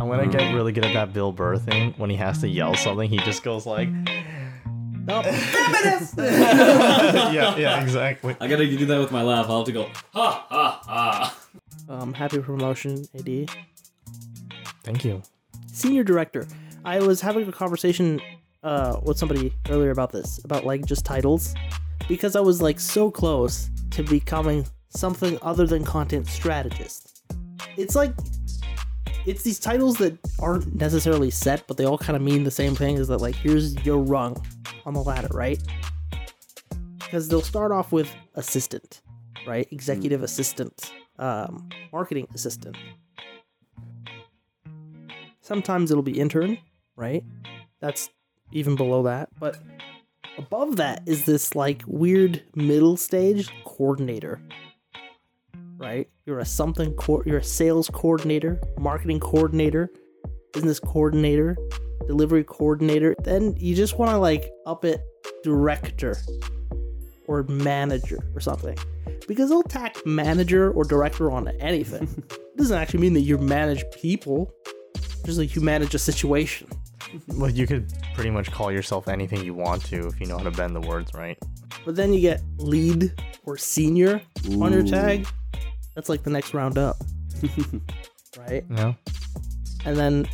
[0.00, 1.92] I'm gonna get really good at that Bill Burr thing.
[1.96, 3.88] When he has to yell something, he just goes like,
[5.08, 5.24] Nope.
[6.16, 8.36] yeah, yeah, exactly.
[8.40, 9.46] I gotta do that with my laugh.
[9.48, 11.36] I'll have to go ha ha ha.
[11.88, 13.50] um, happy promotion, AD.
[14.84, 15.20] Thank you.
[15.72, 16.46] Senior director.
[16.84, 18.20] I was having a conversation
[18.62, 21.54] uh, with somebody earlier about this, about like just titles,
[22.06, 27.24] because I was like so close to becoming something other than content strategist.
[27.76, 28.12] It's like
[29.26, 32.74] it's these titles that aren't necessarily set, but they all kind of mean the same
[32.74, 32.96] thing.
[32.96, 34.42] Is that like here's your rung
[34.86, 35.62] on the ladder, right?
[36.98, 39.02] Because they'll start off with assistant,
[39.46, 39.66] right?
[39.70, 42.76] Executive assistant, um, marketing assistant.
[45.40, 46.58] Sometimes it'll be intern,
[46.96, 47.24] right?
[47.80, 48.10] That's
[48.52, 49.30] even below that.
[49.38, 49.56] But
[50.36, 54.40] above that is this like weird middle stage coordinator,
[55.76, 56.08] right?
[56.28, 59.90] You're a something, co- you're a sales coordinator, marketing coordinator,
[60.52, 61.56] business coordinator,
[62.06, 63.16] delivery coordinator.
[63.24, 65.00] Then you just want to like up it
[65.42, 66.18] director
[67.26, 68.76] or manager or something.
[69.26, 72.02] Because they'll tack manager or director on anything.
[72.02, 74.52] it doesn't actually mean that you manage people,
[75.24, 76.68] just like you manage a situation.
[77.28, 80.44] Well, you could pretty much call yourself anything you want to if you know how
[80.44, 81.38] to bend the words right.
[81.86, 83.14] But then you get lead
[83.46, 84.20] or senior
[84.60, 85.26] on your tag.
[85.98, 86.96] That's like the next round up,
[88.38, 88.64] right?
[88.70, 88.92] Yeah.
[89.84, 90.28] And then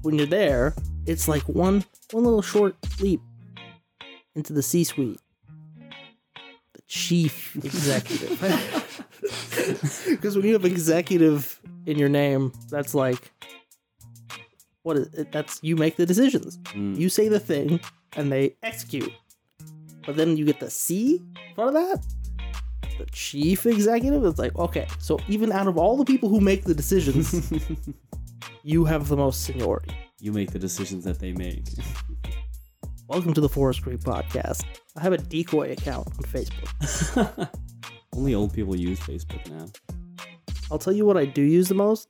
[0.00, 0.74] when you're there,
[1.04, 3.20] it's like one one little short leap
[4.34, 5.20] into the C-suite.
[6.72, 8.40] The chief executive.
[10.08, 13.30] Because when you have executive in your name, that's like
[14.84, 15.32] what is it?
[15.32, 16.56] That's you make the decisions.
[16.72, 16.98] Mm.
[16.98, 17.78] You say the thing
[18.16, 19.12] and they execute.
[20.06, 21.16] But then you get the C
[21.46, 22.23] in front of that?
[22.98, 24.24] The chief executive?
[24.24, 27.52] It's like, okay, so even out of all the people who make the decisions,
[28.62, 29.96] you have the most seniority.
[30.20, 31.64] you make the decisions that they make.
[33.08, 34.64] Welcome to the Forest Creek Podcast.
[34.96, 37.48] I have a decoy account on Facebook.
[38.14, 39.66] Only old people use Facebook now.
[40.70, 42.08] I'll tell you what I do use the most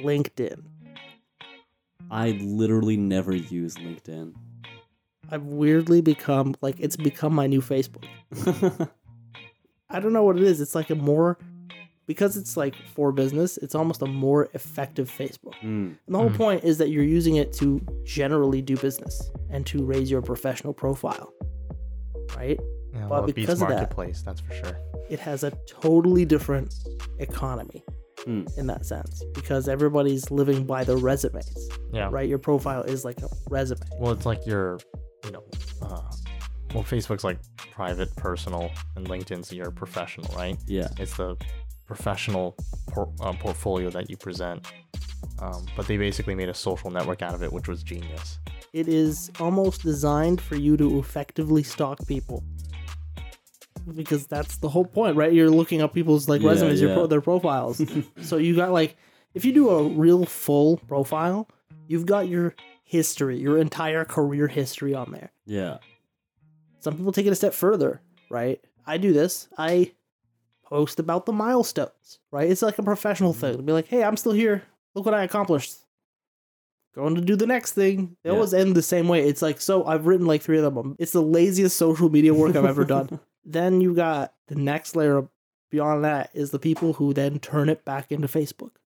[0.00, 0.62] LinkedIn.
[2.10, 4.34] I literally never use LinkedIn.
[5.30, 8.04] I've weirdly become like it's become my new Facebook.
[9.94, 10.60] I don't know what it is.
[10.60, 11.38] It's like a more
[12.06, 15.54] because it's like for business, it's almost a more effective Facebook.
[15.62, 15.96] Mm.
[15.96, 16.36] And the whole Mhm.
[16.36, 20.74] point is that you're using it to generally do business and to raise your professional
[20.74, 21.32] profile.
[22.36, 22.58] Right?
[22.92, 24.76] yeah But well, it beats because of that- marketplace, that's for sure.
[25.08, 26.74] It has a totally different
[27.18, 27.82] economy
[28.24, 28.44] Hmm.
[28.56, 31.68] in that sense because everybody's living by the resumes.
[31.92, 32.08] Yeah.
[32.12, 32.28] Right?
[32.28, 33.80] Your profile is like a resume.
[33.98, 34.78] Well, it's like your,
[35.24, 35.42] you know,
[35.82, 36.00] uh,
[36.74, 37.38] well, Facebook's like
[37.70, 40.56] private, personal, and LinkedIn's your professional, right?
[40.66, 40.88] Yeah.
[40.98, 41.36] It's the
[41.86, 42.56] professional
[42.88, 44.66] por- uh, portfolio that you present.
[45.38, 48.38] Um, but they basically made a social network out of it, which was genius.
[48.72, 52.42] It is almost designed for you to effectively stalk people.
[53.94, 55.32] Because that's the whole point, right?
[55.32, 57.80] You're looking up people's like Yeah, resumes, your pro- their profiles.
[58.22, 58.96] so you got like,
[59.34, 61.48] if you do a real full profile,
[61.86, 65.30] you've got your history, your entire career history on there.
[65.46, 65.78] Yeah.
[66.84, 68.60] Some people take it a step further, right?
[68.86, 69.48] I do this.
[69.56, 69.92] I
[70.64, 72.50] post about the milestones, right?
[72.50, 73.40] It's like a professional mm-hmm.
[73.40, 74.64] thing to be like, hey, I'm still here.
[74.94, 75.74] Look what I accomplished.
[76.94, 78.16] Going to do the next thing.
[78.22, 78.34] They Yeah.
[78.34, 79.26] always end the same way.
[79.26, 80.94] It's like, so I've written like three of them.
[80.98, 83.18] It's the laziest social media work I've ever done.
[83.46, 85.28] Then you got the next layer
[85.70, 88.76] beyond that is the people who then turn it back into Facebook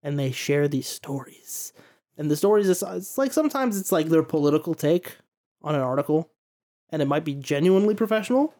[0.00, 1.72] and they share these stories.
[2.16, 5.16] And the stories it's like sometimes it's like their political take
[5.60, 6.30] on an article
[6.90, 8.54] and it might be genuinely professional,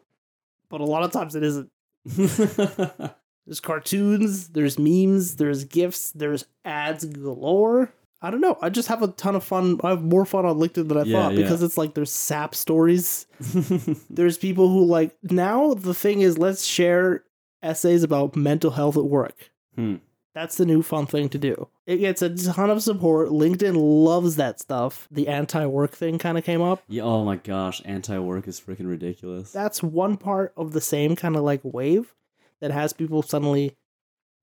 [0.69, 1.69] but a lot of times it isn't.
[3.45, 7.93] There's cartoons, there's memes, there's gifs, there's ads galore.
[8.21, 8.57] I don't know.
[8.61, 9.79] I just have a ton of fun.
[9.85, 11.43] I have more fun on LinkedIn than I Yeah, thought yeah.
[11.43, 13.25] because it's like there's sap stories.
[14.09, 17.23] There's people who like now the thing is let's share
[17.63, 19.49] essays about mental health at work.
[19.75, 19.95] Hmm.
[20.37, 21.67] That's the new fun thing to do.
[21.87, 23.29] It gets a ton of support.
[23.29, 25.07] LinkedIn loves that stuff.
[25.09, 26.83] The anti-work thing kind of came up.
[26.87, 27.01] yeah.
[27.01, 29.51] Oh my gosh, anti-work is freaking ridiculous.
[29.51, 32.13] that's one part of the same kind of like wave
[32.61, 33.75] that has people suddenly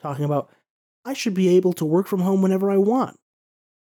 [0.01, 0.51] talking about
[1.05, 3.17] I should be able to work from home whenever I want,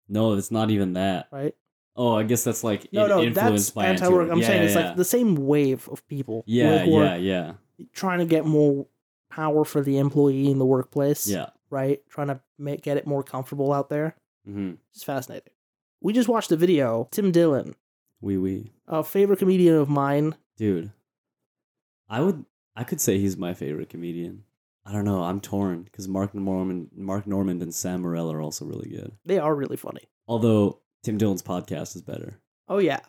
[0.08, 1.26] no, it's not even that.
[1.32, 1.56] right?
[1.97, 4.31] Oh, I guess that's like No, no, influenced that's by anti-work.
[4.31, 4.87] I'm yeah, saying yeah, it's yeah.
[4.88, 6.44] like the same wave of people.
[6.47, 7.53] yeah, who are yeah, yeah,
[7.93, 8.87] trying to get more
[9.29, 11.26] power for the employee in the workplace.
[11.26, 11.47] yeah.
[11.71, 12.01] Right?
[12.09, 14.15] Trying to make get it more comfortable out there.
[14.49, 14.75] Mm-hmm.
[14.95, 15.53] It's fascinating.
[16.01, 17.09] We just watched a video.
[17.11, 17.75] Tim Dillon,
[18.21, 20.37] Wee wee, a favorite comedian of mine.
[20.57, 20.91] dude.
[22.09, 22.45] I would,
[22.77, 24.45] I could say he's my favorite comedian.
[24.85, 25.23] I don't know.
[25.25, 29.11] I'm torn because Mark Normand, Mark Normand, and Sam Morril are also really good.
[29.25, 30.03] They are really funny.
[30.29, 32.39] Although Tim Dillon's podcast is better.
[32.69, 33.01] Oh yeah,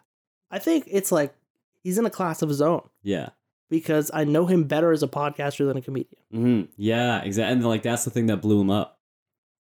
[0.50, 1.36] I think it's like
[1.84, 3.30] he's in a class of his own Yeah.
[3.70, 6.22] Because I know him better as a podcaster than a comedian.
[6.32, 7.22] hmm Yeah.
[7.22, 7.52] Exactly.
[7.54, 9.00] And like that's the thing that blew him up.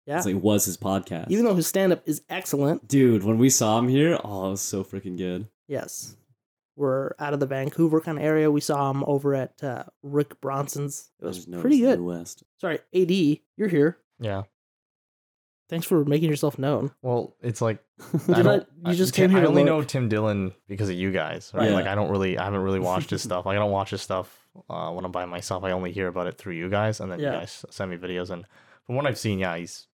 [0.06, 1.32] Yeah, It's like was his podcast.
[1.32, 2.88] even though his stand up is excellent.
[2.88, 5.48] dude, when we saw him here, oh, it was so freaking good.
[5.68, 6.16] Yes,
[6.76, 8.52] we're out of the Vancouver kind of area.
[8.52, 11.10] We saw him over at uh, Rick Bronson's.
[11.20, 12.02] It was pretty good.
[12.02, 12.44] West.
[12.62, 13.10] Sorry, AD,
[13.58, 13.98] you're here.
[14.20, 14.44] Yeah.
[15.68, 16.92] Thanks for making yourself known.
[17.02, 17.80] Well, it's like
[18.28, 18.68] Did I don't.
[18.86, 19.68] I- you just Tim- came here I to only look.
[19.72, 21.70] know Tim Dillon because of you guys, right?
[21.70, 21.74] Yeah.
[21.76, 23.46] Like I don't really, I haven't really watched his stuff.
[23.48, 25.64] Like I don't watch his stuff uh, when I'm by myself.
[25.64, 27.34] I only hear about it through you guys, and then Yeah.
[27.34, 28.30] you guys send me videos.
[28.30, 28.46] And
[28.86, 29.88] from what I've seen, yeah, he's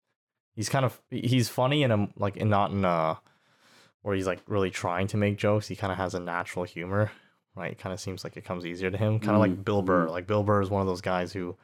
[0.54, 3.14] he's kind of he's funny and I'm like and not in uh
[4.02, 5.68] where he's like really trying to make jokes.
[5.68, 7.12] He kind of has a natural humor,
[7.54, 7.72] right?
[7.72, 9.20] It kind of seems like it comes easier to him.
[9.20, 10.06] Kind of like Mm, Bill Burr.
[10.06, 10.10] mhm.
[10.10, 11.56] Like Bill Burr is one of those guys who.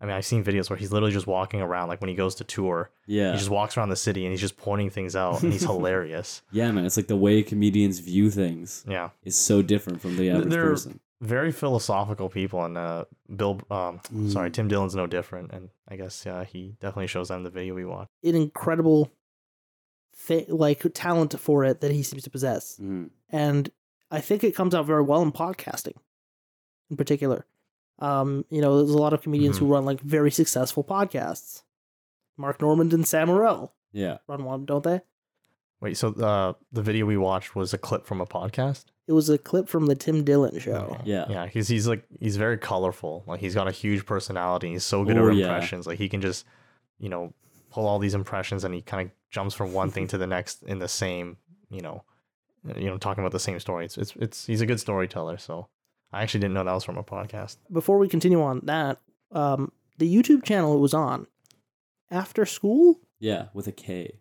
[0.00, 2.34] I mean, I've seen videos where he's literally just walking around, like when he goes
[2.36, 3.32] to tour, Yeah.
[3.32, 6.42] he just walks around the city and he's just pointing things out, and he's hilarious.
[6.52, 6.86] yeah, man.
[6.86, 10.70] It's like the way comedians view things Yeah, is so different from the average They're-
[10.70, 11.00] person.
[11.20, 13.04] very philosophical people, and uh,
[13.36, 14.52] Bill, um, sorry, Mm.
[14.54, 17.74] Tim Dillon's no different, and I guess uh, he definitely shows that in the video
[17.74, 18.08] we watched.
[18.24, 19.10] An incredible,
[20.16, 22.78] thi- like talent for it that he seems to possess.
[22.82, 23.10] Mhm.
[23.28, 23.70] and
[24.10, 25.94] I think it comes out very well in podcasting,
[26.90, 27.44] in particular.
[28.00, 31.62] Um, you know, there's a lot of comedians who run like very successful podcasts.
[32.36, 34.18] Mark Normand and Sam Morril Yeah.
[34.26, 35.00] run one, don't they?
[35.80, 38.84] Wait, so uh, the video we watched was a clip from a podcast?
[39.06, 40.98] It was a clip from the Tim Dillon show.
[41.04, 41.26] Yeah.
[41.28, 43.24] Yeah, because he's like he's very colorful.
[43.26, 44.70] Like he's got a huge personality.
[44.70, 45.46] He's so good Oh, at yeah.
[45.46, 45.86] impressions.
[45.86, 46.46] Like he can just,
[46.98, 47.32] you know,
[47.70, 50.62] pull all these impressions, and he kind of jumps from one thing to the next
[50.62, 51.36] in the same,
[51.70, 52.04] you know,
[52.76, 53.84] you know, talking about the same story.
[53.86, 55.38] It's it's it's he's a good storyteller.
[55.38, 55.66] So
[56.12, 57.56] I actually didn't know that was from a podcast.
[57.72, 58.98] Before we continue on that,
[59.32, 61.26] um, the YouTube channel it was on,
[62.12, 63.46] AfterSkool, Yeah.
[63.54, 64.18] With a K.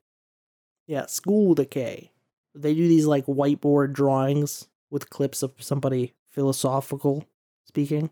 [0.88, 2.12] yeah, School with a K.
[2.56, 7.26] They do these like whiteboard drawings with clips of somebody philosophical
[7.66, 8.10] speaking,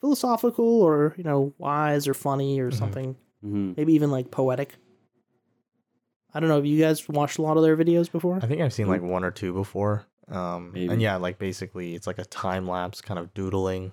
[0.00, 2.74] philosophical or you know wise or funny or Mhm.
[2.78, 4.76] something, hmm maybe even like poetic.
[6.32, 6.56] I don't know.
[6.56, 8.38] Have you guys watched a lot of their videos before?
[8.42, 10.06] I think I've seen like one or two before.
[10.28, 10.92] Um, Maybe.
[10.92, 13.92] and yeah, like basically it's like a time lapse kind of doodling.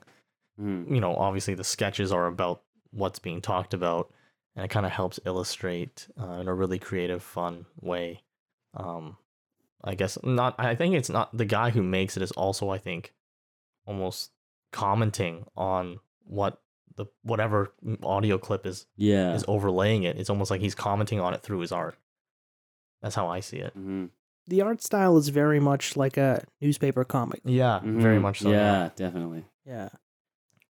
[0.57, 2.61] hmm You know, obviously the sketches are about
[2.91, 4.11] what's being talked about,
[4.55, 8.21] and it kind of helps illustrate uh, in a really creative, fun way.
[8.73, 9.17] Um,
[9.83, 10.55] I guess not.
[10.59, 13.13] I think it's not the guy who makes it is also I think
[13.85, 14.31] almost
[14.71, 16.61] commenting on what
[16.95, 17.73] the whatever
[18.03, 19.33] audio clip is Yeah.
[19.33, 20.17] is overlaying it.
[20.17, 21.97] It's almost like he's commenting on it through his art.
[23.01, 23.73] That's how I see it.
[23.73, 24.05] hmm
[24.47, 27.41] The art style is very much like a newspaper comic.
[27.45, 28.45] Yeah, very much so.
[28.47, 28.53] Mm-hmm.
[28.55, 29.45] Yeah, definitely.
[29.65, 29.89] Yeah.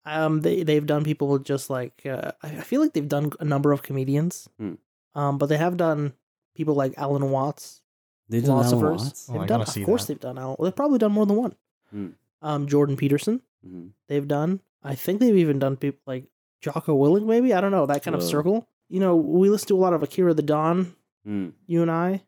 [0.06, 3.46] Um, they they've done people just like uh, I I feel like they've done a
[3.46, 4.50] number of comedians.
[4.60, 4.74] Hmm.
[5.16, 6.14] Um, but they have done
[6.56, 7.82] people like Alan Watts,
[8.30, 9.04] They did Alan philosophers.
[9.04, 9.28] Watts.
[9.30, 10.14] Oh, They've I done, gotta see of course, that.
[10.14, 10.58] they've done Alan.
[10.62, 11.56] They've probably done more than one.
[11.92, 12.08] Hmm.
[12.42, 13.42] Um, Jordan Peterson.
[13.66, 14.62] hmm They've done.
[14.84, 16.26] I think they've even done people like
[16.62, 18.68] Jocko Willink, maybe I don't know that kind of circle.
[18.90, 20.96] You know, we listen to a lot of Akira the Don.
[21.28, 21.52] Mm.
[21.68, 22.24] You and I.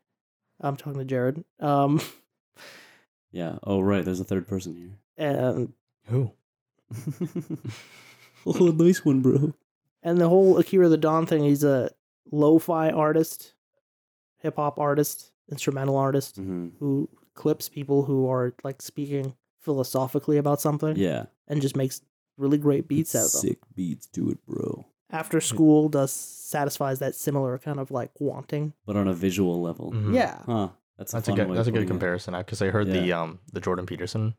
[0.62, 1.44] I'm talking to Jarrod.
[1.60, 2.00] Um,
[3.30, 3.58] Yeah.
[3.64, 4.04] Oh, right.
[4.04, 4.98] There's a third person here.
[5.16, 5.72] and
[6.06, 6.32] Who?
[8.46, 9.54] oh, nice one, bro.
[10.02, 11.42] and the whole Akira the Don thing.
[11.44, 11.90] He's a
[12.30, 13.54] lo-fi artist,
[14.38, 20.60] hip hop artist, instrumental artist hmm who clips people who are like speaking philosophically about
[20.60, 21.24] something Yeah.
[21.48, 22.02] and just makes
[22.36, 23.40] really great beats out of them.
[23.40, 24.84] Sick beats to it, bro.
[25.12, 28.72] AfterSkool does satisfies that similar kind of like wanting.
[28.86, 29.92] But on a visual level.
[29.92, 30.14] Mhm.
[30.14, 30.38] Yeah.
[30.46, 30.68] Huh.
[30.98, 31.86] That's a, That's a fun good way that's a of good it.
[31.88, 33.22] comparison because I heard the Yeah.
[33.22, 34.34] um the Jordan Peterson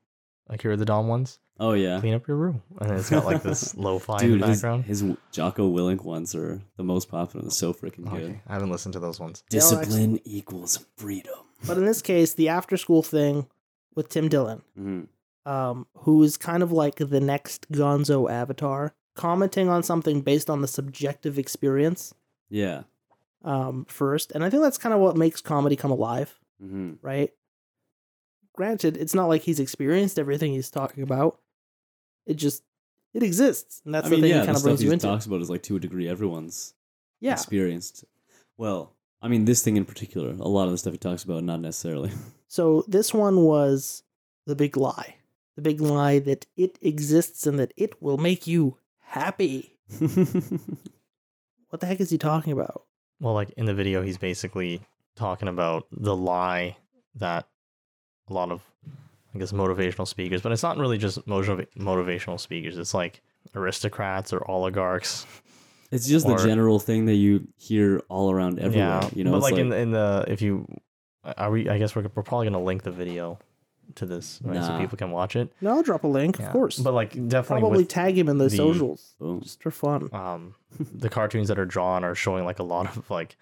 [0.50, 1.40] Akira the Don ones.
[1.60, 2.00] Oh yeah.
[2.00, 4.86] Clean up your room, and it's got like this lo-fi in Dude, the his, background.
[4.86, 7.44] his Jocko Willink ones are the most popular.
[7.44, 8.24] They're so freaking good.
[8.24, 9.44] Okay, I haven't listened to those ones.
[9.50, 11.36] They are Discipline equals freedom.
[11.66, 13.48] But in this case, the AfterSkool thing
[13.96, 15.08] with Tim Dillon, Mhm.
[15.46, 20.62] um, who is kind of like the next Gonzo avatar, commenting on something based on
[20.62, 22.14] the subjective experience
[22.50, 22.84] Yeah.
[23.44, 24.32] um, first.
[24.32, 27.32] And I think that's kind of what makes comedy come alive, hmm right?
[28.56, 31.40] Granted, it's not like he's experienced everything he's talking about.
[32.26, 32.64] It just
[33.14, 35.08] it exists, and that's I the mean, thing yeah, the kind of brings you into.
[35.08, 36.74] talks about is like to a degree everyone's
[37.20, 38.06] Yeah, experienced.
[38.58, 41.44] Well, I mean, this thing in particular, a lot of the stuff he talks about,
[41.44, 42.12] not necessarily.
[42.48, 44.04] So this one was
[44.46, 45.16] the big lie.
[45.56, 49.78] The big lie that it exists and that it will make you happy.
[51.70, 52.84] What the heck is he talking about?
[53.20, 54.82] Well, like in the video, he's basically
[55.16, 56.78] talking about the lie
[57.16, 57.48] that
[58.30, 58.62] a lot of,
[59.34, 62.78] I guess, motivational speakers, but it's not really just motiv- motivational speakers.
[62.78, 63.22] It's like
[63.56, 65.26] aristocrats or oligarchs
[65.92, 69.00] It's just Or- the general thing that you hear all around everywhere.
[69.02, 70.68] yeah, You know, but it's like, like, in the, in the if you
[71.24, 73.40] are we, I guess we're, we're probably gonna link the video
[73.96, 74.64] to this, right?
[74.64, 75.52] So people can watch it.
[75.62, 76.48] No, I'll drop a link, Yeah.
[76.48, 76.80] of course.
[76.80, 79.42] But like definitely Probably tag him in the, the- socials boom.
[79.42, 80.10] just for fun.
[80.14, 80.56] um
[80.96, 83.38] the cartoons that are drawn are showing like a lot of like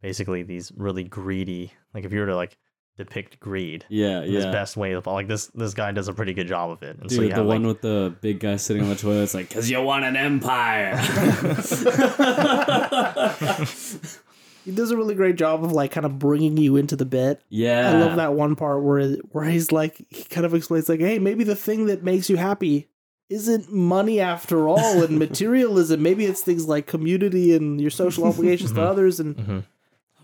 [0.00, 2.56] basically these really greedy like if you were to like
[2.98, 4.50] depict greed yeah, in his yeah.
[4.50, 7.08] best way of like this this guy does a pretty good job of it and
[7.08, 9.22] Dude, so you the have one like, with the big guy sitting on the toilet,
[9.22, 10.92] it's like, because you want an empire.
[14.64, 17.42] He does a really great job of like kind of bringing you into the bit.
[17.48, 17.90] yeah.
[17.90, 21.18] I love that one part where where he's like he kind of explains like, hey,
[21.18, 22.88] maybe the thing that makes you happy
[23.28, 26.02] isn't money after all and materialism.
[26.02, 29.18] Maybe it's things like community and your social obligations to others.
[29.20, 29.64] And Mhm.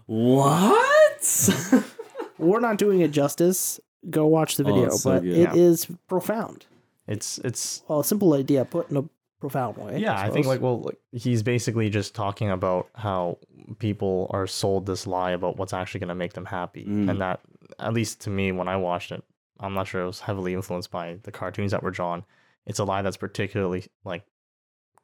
[0.06, 1.84] What?
[2.38, 3.80] we're not doing it justice.
[4.08, 5.32] Go watch the Oh, video, so but good.
[5.32, 5.54] it Yeah.
[5.54, 6.66] is profound.
[7.06, 9.04] it's it's Well, a simple idea put in a
[9.40, 9.98] profound way.
[9.98, 13.38] yeah i think like well like, he's basically just talking about how
[13.78, 17.10] people are sold this lie about what's actually going to make them happy Mm.
[17.10, 17.40] and that
[17.78, 19.22] at least to me when i watched it
[19.60, 22.24] i'm not sure it was heavily influenced by the cartoons that were drawn
[22.66, 24.24] it's a lie that's particularly like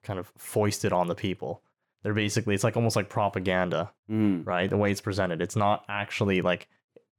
[0.03, 1.63] kind of foisted on the people
[2.03, 4.47] they're basically it's like almost like propaganda Mm.
[4.47, 6.69] right the way it's presented it's not actually like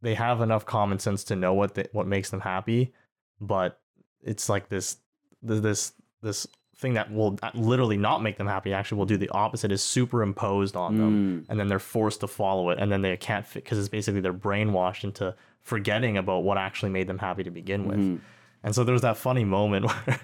[0.02, 2.94] they have enough common sense to know what they, what makes them happy
[3.42, 3.80] but
[4.22, 4.98] it's like this
[5.42, 9.72] this this thing that will literally not make them happy actually will do the opposite
[9.72, 11.46] is superimposed on them Mm.
[11.50, 14.20] and then they're forced to follow it and then they can't fit because it's basically
[14.20, 18.20] they're brainwashed into forgetting about what actually made them happy to begin with Mhm.
[18.64, 20.20] and so there's that funny moment where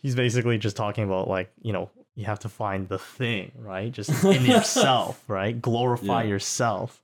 [0.00, 3.92] he's basically just talking about like, you know, you have to find the thing, right?
[3.92, 5.60] Just in yourself, right?
[5.60, 6.28] Glorify Yeah.
[6.30, 7.02] yourself.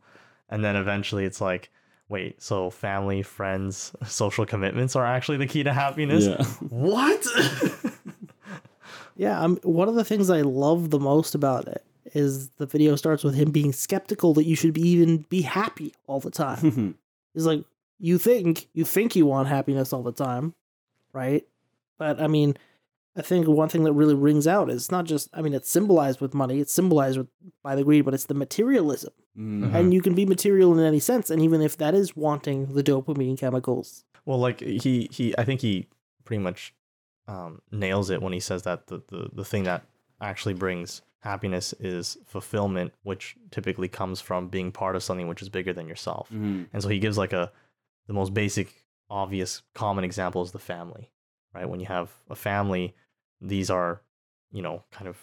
[0.48, 1.70] And then eventually it's like,
[2.08, 6.26] wait, so family, friends, social commitments are actually the key to happiness?
[6.26, 6.42] Yeah.
[6.70, 7.26] What?
[9.16, 12.96] Yeah, um, one of the things I love the most about it is the video
[12.96, 16.96] starts with him being skeptical that you should be even be happy all the time.
[17.34, 17.64] He's like,
[17.98, 20.54] you think you think you want happiness all the time,
[21.12, 21.44] right?
[21.98, 22.56] But I mean,
[23.16, 26.20] I think one thing that really rings out is not just I mean it's symbolized
[26.20, 27.28] with money, it's symbolized with,
[27.62, 29.72] by the greed, but it's the materialism, Mm.
[29.74, 32.82] and you can be material in any sense, and even if that is wanting the
[32.82, 35.86] dopamine chemicals, well, like he he I think he
[36.24, 36.74] pretty much
[37.28, 39.82] um, nails it when he says that the, the the thing that
[40.20, 45.48] actually brings happiness is fulfillment, which typically comes from being part of something which is
[45.48, 46.28] bigger than yourself.
[46.32, 46.66] Mm.
[46.72, 47.52] And so he gives like a
[48.08, 51.10] the most basic, obvious, common example is the family,
[51.54, 51.68] right?
[51.68, 52.94] When you have a family,
[53.40, 54.02] these are,
[54.50, 55.16] you know, kind of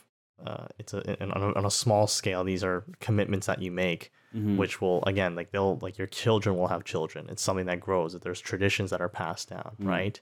[0.45, 2.45] uh, it's a on, a on a small scale.
[2.45, 4.55] These are commitments that you make, Mhm.
[4.57, 7.27] which will again like they'll like your children will have children.
[7.29, 8.13] It's something that grows.
[8.13, 9.87] That there's traditions that are passed down, Mm.
[9.87, 10.21] right?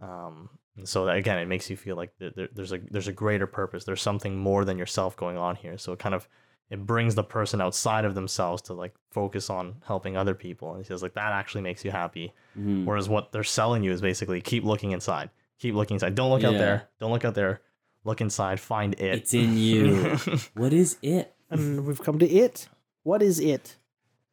[0.00, 0.50] Um,
[0.84, 3.46] so that, again, it makes you feel like there, there- there's a there's a greater
[3.46, 3.84] purpose.
[3.84, 5.78] There's something more than yourself going on here.
[5.78, 6.28] So it kind of
[6.68, 10.70] it brings the person outside of themselves to like focus on helping other people.
[10.74, 12.32] And he says like that actually makes you happy.
[12.58, 12.84] Mhm.
[12.84, 15.30] Whereas what they're selling you is basically keep looking inside,
[15.60, 16.14] keep looking inside.
[16.16, 16.88] Don't look out there.
[17.00, 17.60] Don't look out there.
[18.04, 18.58] Look inside.
[18.60, 19.14] Find it.
[19.14, 20.16] It's in you.
[20.54, 21.32] what is it?
[21.48, 22.68] and we've come to it.
[23.04, 23.76] What is it?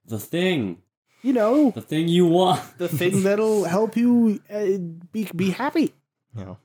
[0.06, 0.80] The thing.
[1.22, 2.62] You know, The thing you want.
[2.80, 4.78] the thing that'll help you uh,
[5.12, 5.94] be be happy.
[6.38, 6.58] You know,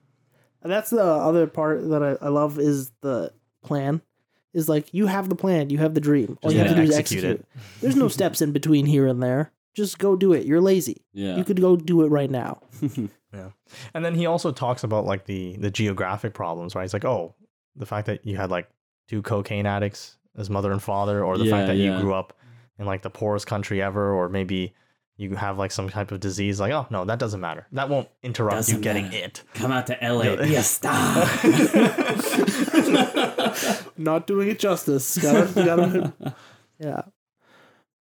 [0.62, 3.32] And that's the other part that I, I love is the
[3.62, 4.02] plan.
[4.54, 6.38] Is like you have the plan, you have the dream.
[6.42, 7.40] All Just you have to do is execute execute.
[7.40, 7.80] it.
[7.82, 9.52] There's no steps in between here and there.
[9.74, 10.46] Just go do it.
[10.46, 11.04] You're lazy.
[11.12, 11.36] Yeah.
[11.36, 12.60] You could go do it right now.
[13.30, 13.50] Yeah.
[13.92, 16.82] And then he also talks about like the the geographic problems, right?
[16.84, 17.34] He's like, oh,
[17.76, 18.70] the fact that you had like
[19.06, 21.94] two cocaine addicts as mother and father, or the Yeah, fact that yeah.
[21.96, 22.32] you grew up
[22.78, 24.72] in like the poorest country ever, or maybe
[25.18, 27.66] you have like some type of disease, like, oh no, that doesn't matter.
[27.72, 29.16] That won't interrupt you Doesn't getting matter.
[29.18, 29.42] it.
[29.52, 30.22] Come out to LA.
[30.22, 30.36] Yeah.
[30.36, 31.26] Be a star.
[33.96, 35.18] Not doing it justice.
[35.18, 36.14] Gotta, gotta,
[36.78, 37.02] yeah.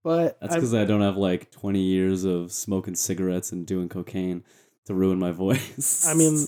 [0.03, 4.43] But That's because I don't have like 20 years of smoking cigarettes and doing cocaine
[4.85, 6.07] to ruin my voice.
[6.07, 6.45] I mean,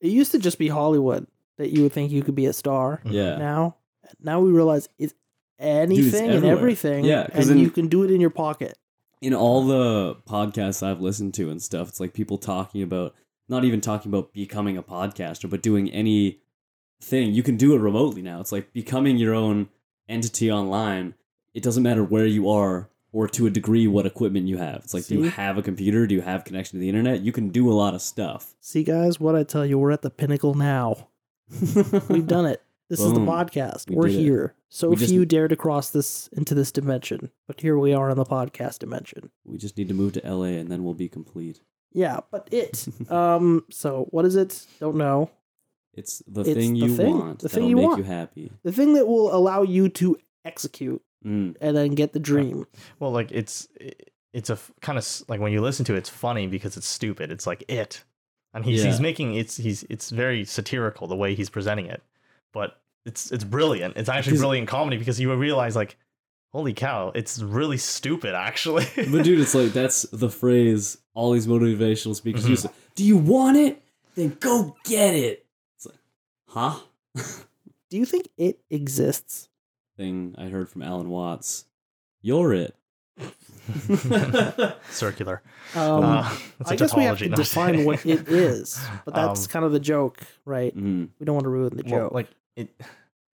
[0.00, 1.26] it used to just be Hollywood
[1.58, 2.98] that you would think you could be a star.
[2.98, 3.10] Mm-hmm.
[3.12, 3.36] yeah.
[3.38, 3.76] Now,
[4.20, 5.14] now we realize it's
[5.58, 7.04] anything and everything.
[7.04, 8.76] Yeah, 'cause and in- you can do it in your pocket.
[9.20, 13.14] In all the podcasts I've listened to and stuff, it's like people talking about
[13.48, 16.40] not even talking about becoming a podcaster, but doing any
[17.00, 17.32] thing.
[17.32, 18.40] You can do it remotely now.
[18.40, 19.68] It's like becoming your own
[20.08, 21.14] entity online.
[21.54, 24.76] It doesn't matter where you are or to a degree what equipment you have.
[24.84, 26.06] It's like, do you have a computer?
[26.06, 27.22] Do you have connection to the internet?
[27.22, 28.54] You can do a lot of stuff.
[28.60, 31.08] See, guys, what I tell you, we're at the pinnacle now.
[32.08, 32.62] We've done it.
[32.88, 33.90] This is the podcast.
[33.90, 34.54] We are here.
[34.76, 38.10] So We just- few dare to cross this into this dimension, but here we are
[38.10, 39.30] in the podcast dimension.
[39.46, 41.62] We just need to move to LA and then we'll be complete.
[41.94, 42.86] Yeah, but it.
[43.10, 43.64] um.
[43.70, 44.66] So what is it?
[44.78, 45.30] Don't know.
[45.94, 47.38] It's the It's thing the you thing- want.
[47.38, 47.98] the thing that'll you make want.
[47.98, 48.52] you happy.
[48.64, 51.56] The thing that will allow you to execute Mm.
[51.62, 52.66] and then get the dream.
[53.00, 53.66] Well, like it's
[54.34, 57.32] it's a kind of like when you listen to it, it's funny because it's stupid.
[57.32, 58.04] It's like it,
[58.52, 62.02] and he's he's making it's he's it's very satirical the way he's presenting it,
[62.52, 63.96] but it's it's brilliant.
[63.96, 65.96] It's actually Because- brilliant comedy because you realize like,
[66.52, 68.86] holy cow, it's really stupid actually.
[69.10, 72.48] But dude, it's like that's the phrase all these motivational speakers Mhm.
[72.50, 72.66] use.
[72.94, 73.82] Do you want it?
[74.14, 75.46] Then go get it.
[75.76, 75.98] It's like,
[76.48, 76.80] huh?
[77.90, 79.48] Do you think it exists?
[79.96, 81.64] Thing I heard from Alan Watts.
[82.20, 82.74] You're it.
[84.90, 85.42] Circular.
[85.74, 88.80] Um, uh, it's a I guess we have tautology, to not- define what it is,
[89.04, 90.76] but that's Um, kind of the joke, right?
[90.76, 91.08] Mm.
[91.18, 92.12] We don't want to ruin the Well, joke.
[92.12, 92.68] like it,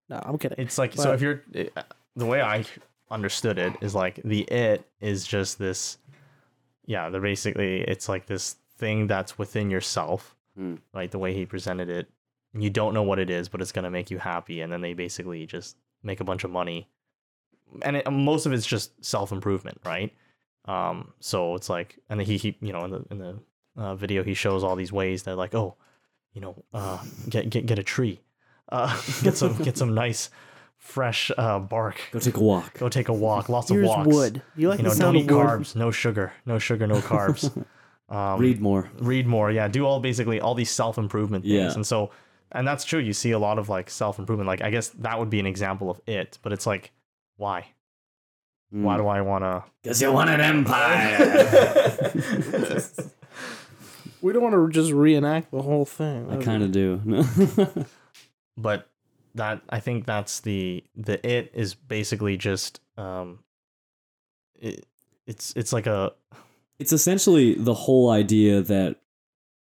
[0.09, 0.57] no, I'm kidding.
[0.59, 1.73] it's like so if you're it,
[2.15, 2.65] the way I
[3.11, 5.97] understood it is like the it is just this,
[6.85, 7.09] yeah.
[7.09, 10.79] They're basically it's like this thing that's within yourself, Mm.
[10.93, 12.07] like the way he presented it.
[12.53, 14.93] You don't know what it is, but it's gonna make you happy, and then they
[14.93, 16.87] basically just make a bunch of money,
[17.83, 20.11] and it, most of it's just self improvement, right?
[20.65, 23.39] Um, so it's like, and then he, he you know, in the in the
[23.77, 25.75] uh, video, he shows all these ways that like, oh,
[26.33, 26.97] you know, uh,
[27.29, 28.19] get get get a tree,
[28.69, 30.29] uh, get some get some nice
[30.77, 31.99] fresh uh, bark.
[32.11, 32.77] Go take a walk.
[32.77, 33.49] Go take a walk.
[33.49, 34.07] Lots Here's of walks.
[34.07, 34.41] wood.
[34.55, 35.45] You like You know, the sound eat of wood?
[35.45, 37.51] carbs, no sugar, no sugar, no carbs.
[38.09, 38.89] Um, Read more.
[38.99, 39.51] read more.
[39.51, 41.53] Yeah, do all basically all these self improvement things.
[41.53, 41.73] Yeah.
[41.73, 42.11] And so,
[42.53, 42.99] and that's true.
[43.01, 44.47] You see a lot of like self improvement.
[44.47, 46.39] Like I guess that would be an example of it.
[46.41, 46.93] But it's like,
[47.35, 47.67] why?
[48.69, 48.97] Why Mm.
[48.99, 49.63] do I want to?
[49.83, 52.13] Because you want an empire.
[54.21, 56.29] We don't want to just reenact the whole thing.
[56.31, 57.01] I kind of do.
[58.57, 58.89] But
[59.35, 63.39] that I think that's the the it is basically just um
[64.59, 64.85] it,
[65.25, 66.13] it's it's like a
[66.79, 68.97] it's essentially the whole idea that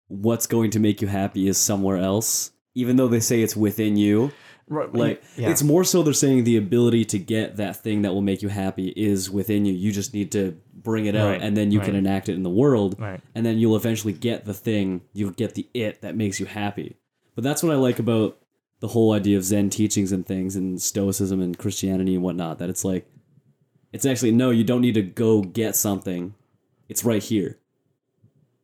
[0.08, 3.98] what's going to make you happy is somewhere else, even though they say it's within
[3.98, 4.32] you.
[4.68, 5.50] right Like yeah.
[5.50, 8.50] it's more so they're saying the ability to get that thing that will make you
[8.50, 9.74] happy is within you.
[9.74, 12.44] You just need to bring it out Right, and then you can enact it in
[12.44, 16.16] the world right and then you'll eventually get the thing, you'll get the it that
[16.16, 16.98] makes you happy.
[17.36, 18.38] But that's what I like about
[18.84, 22.60] the whole idea of Zen teachings and things and Stoicism and Christianity and whatnot.
[22.60, 23.10] That it's like,
[23.94, 26.34] it's actually, no, you don't need to go get something.
[26.90, 27.58] It's right here.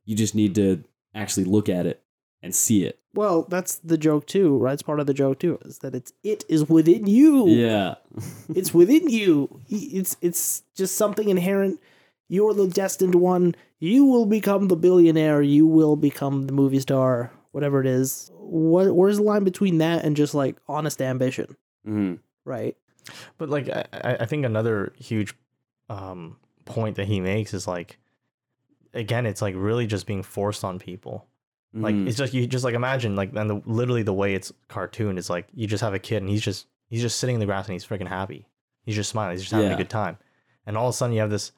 [0.03, 0.83] You just need to
[1.15, 2.03] actually look at it
[2.43, 2.99] and see it.
[3.13, 4.73] Well, that's the joke too, right?
[4.73, 7.47] It's part of the joke too, is that it's it is within you.
[7.47, 7.95] Yeah.
[8.53, 9.61] It's within you.
[9.69, 11.79] It's it's just something inherent.
[12.27, 13.55] You're the destined one.
[13.79, 15.41] You will become the billionaire.
[15.41, 17.31] You will become the movie star.
[17.51, 18.31] Whatever it is.
[18.49, 22.75] What where's the line between that and just like honest ambition, hmm right?
[23.37, 25.33] But like I, I I think another huge
[25.89, 27.97] um point that he makes is like
[28.93, 31.25] again it's like really just being forced on people.
[31.71, 32.07] Like Mm-hmm.
[32.07, 35.29] it's just you just like imagine like and the literally the way it's cartoon is
[35.29, 37.67] like you just have a kid and he's just he's just sitting in the grass
[37.67, 38.47] and he's freaking happy.
[38.83, 39.33] He's just smiling.
[39.33, 39.75] He's just having Yeah.
[39.75, 40.17] a good time.
[40.65, 41.51] And all of a sudden you have this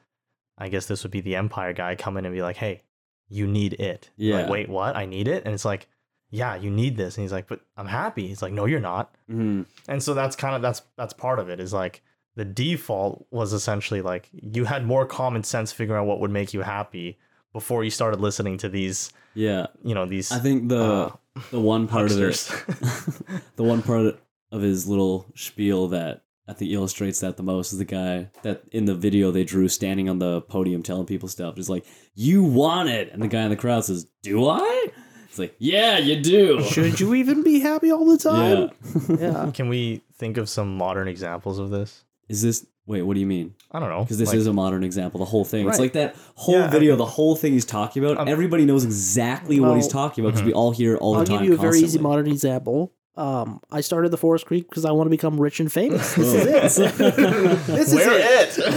[0.57, 2.83] I guess this would be the empire guy come in and be like, "Hey,
[3.29, 4.41] you need it." Yeah.
[4.41, 4.95] Like, wait, what?
[4.97, 5.43] I need it?
[5.45, 5.87] And it's like,
[6.31, 9.13] "Yeah, you need this." And he's like, "But I'm happy." He's like, "No, you're not."
[9.27, 12.01] hmm And so that's kind of that's that's part of it is like
[12.35, 16.53] the default was essentially like you had more common sense figuring out what would make
[16.53, 17.19] you happy
[17.53, 19.67] before you started listening to these, Yeah.
[19.83, 21.11] you know, these I think the uh,
[21.51, 22.35] the one part of it,
[23.57, 24.17] the one part
[24.51, 28.63] of his little spiel that I think illustrates that the most is the guy that
[28.71, 31.55] in the video they drew standing on the podium telling people stuff.
[31.55, 33.11] Just like, you want it.
[33.13, 34.87] And the guy in the crowd says, Do I?
[35.31, 36.61] It's like, Yeah, you do.
[36.61, 38.69] Should you even be happy all the time?
[39.09, 39.15] Yeah.
[39.45, 39.51] yeah.
[39.53, 42.03] Can we think of some modern examples of this?
[42.27, 43.55] Is this, wait, what do you mean?
[43.71, 44.01] I don't know.
[44.03, 45.69] Because this like- is a modern example, the whole thing.
[45.69, 48.17] It's like that whole Yeah, video, the whole thing he's talking about.
[48.17, 51.23] Um, everybody knows exactly what he's talking about because we all hear it all the
[51.23, 51.35] time.
[51.35, 52.91] I'll give you a very easy modern example.
[53.17, 56.15] Um, I started the Forest Creek because I want to become rich and famous.
[56.17, 56.87] This is it.
[57.67, 58.57] this is We're it.
[58.57, 58.67] it.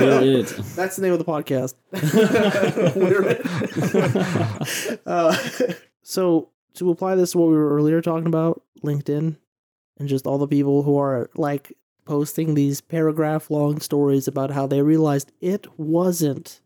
[0.00, 0.46] We're it.
[0.76, 1.74] That's the name of the podcast.
[2.96, 5.00] We're it.
[5.06, 5.36] uh,
[6.10, 9.36] so to apply this to what we were earlier talking about, LinkedIn,
[9.98, 11.72] and just all the people who are like
[12.04, 16.60] posting these paragraph long stories about how they realized it wasn't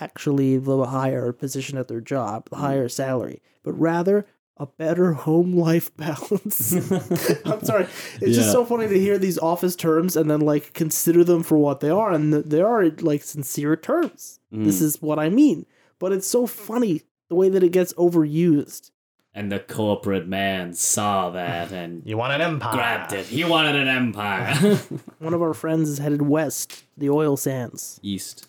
[0.00, 5.52] actually the higher position at their job, the higher salary, but rather a better home
[5.54, 6.72] life balance.
[7.44, 7.86] I'm sorry.
[8.20, 11.58] It's just so funny to hear these office terms and then like consider them for
[11.58, 14.40] what they are and they are like sincere terms.
[14.50, 14.82] This Mm.
[14.82, 15.66] is what I mean.
[15.98, 18.90] But it's so funny the way that it gets overused.
[19.34, 22.72] And the corporate man saw that and You want an empire?
[22.74, 23.24] grabbed it.
[23.24, 24.54] He wanted an empire.
[25.18, 27.98] One of our friends is headed west, the oil sands.
[28.02, 28.48] East.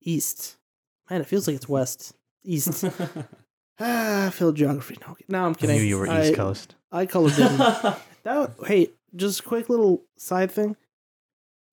[0.00, 0.56] East.
[1.10, 2.14] Man, it feels like it's west.
[2.44, 2.84] East.
[3.84, 4.96] Ah, I failed geography.
[5.00, 5.76] No, no, I'm I kidding.
[5.76, 6.76] knew you were I, East Coast.
[6.92, 7.56] I colored in.
[8.22, 10.76] that, hey, just a quick little side thing.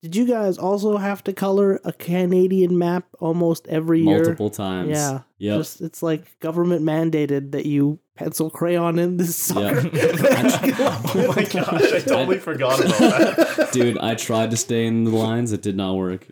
[0.02, 4.16] Did you guys also have to color a Canadian map almost every year?
[4.16, 4.88] Multiple times.
[4.88, 5.20] Yeah.
[5.38, 5.58] Yep.
[5.58, 9.90] Just it's like government mandated that you pencil crayon in this sucker.
[9.92, 13.68] oh my gosh, I totally forgot about that.
[13.72, 15.52] Dude, I tried to stay in the lines.
[15.52, 16.26] It did not work.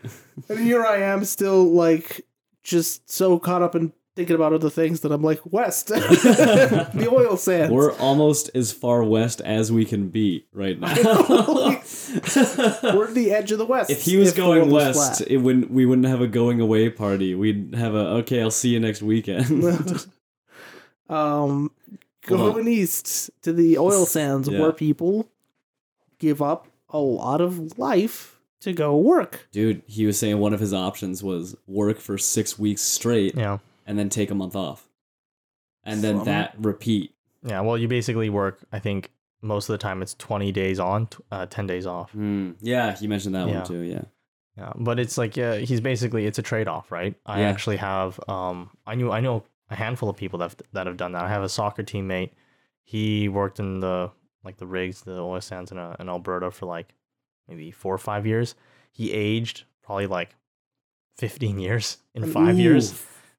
[0.48, 2.26] and here I am still like
[2.62, 5.87] just so caught up in thinking about other things that I'm like, West.
[5.88, 7.72] the oil sands.
[7.72, 10.88] We're almost as far west as we can be right now.
[10.96, 11.76] We're
[13.07, 13.90] at the edge of the West.
[13.90, 15.70] if he was if going world was west, it wouldn't.
[15.70, 17.37] We wouldn't have a going away party.
[17.37, 18.42] We'd have a okay.
[18.42, 19.46] I'll see you next weekend.
[21.09, 21.70] um,
[22.28, 24.59] Hold going east to the oil sands Yeah.
[24.59, 25.28] where people
[26.18, 29.46] give up a lot of life to go work.
[29.52, 33.59] Dude, he was saying one of his options was work for six weeks straight Yeah.
[33.88, 34.88] And then take a month off,
[35.83, 37.14] and then that repeat.
[37.42, 37.61] Yeah.
[37.62, 39.11] Well, you basically work, I think
[39.42, 42.12] most of the time it's 20 days on, uh, 10 days off.
[42.12, 42.53] Hmm.
[42.61, 43.59] Yeah, you mentioned that Yeah.
[43.59, 43.81] one too.
[43.81, 44.03] Yeah.
[44.57, 47.14] Yeah, but it's like yeah, he's basically it's a trade off, right?
[47.24, 47.48] I Yeah.
[47.48, 50.96] actually have um I knew I know a handful of people that have, that have
[50.96, 51.22] done that.
[51.24, 52.31] I have a soccer teammate.
[52.83, 54.11] He worked in the
[54.44, 56.94] like the rigs, the oil sands in, uh, in Alberta for like
[57.46, 58.57] maybe four or five years.
[58.90, 60.35] He aged probably like
[61.16, 62.92] fifteen years in five years.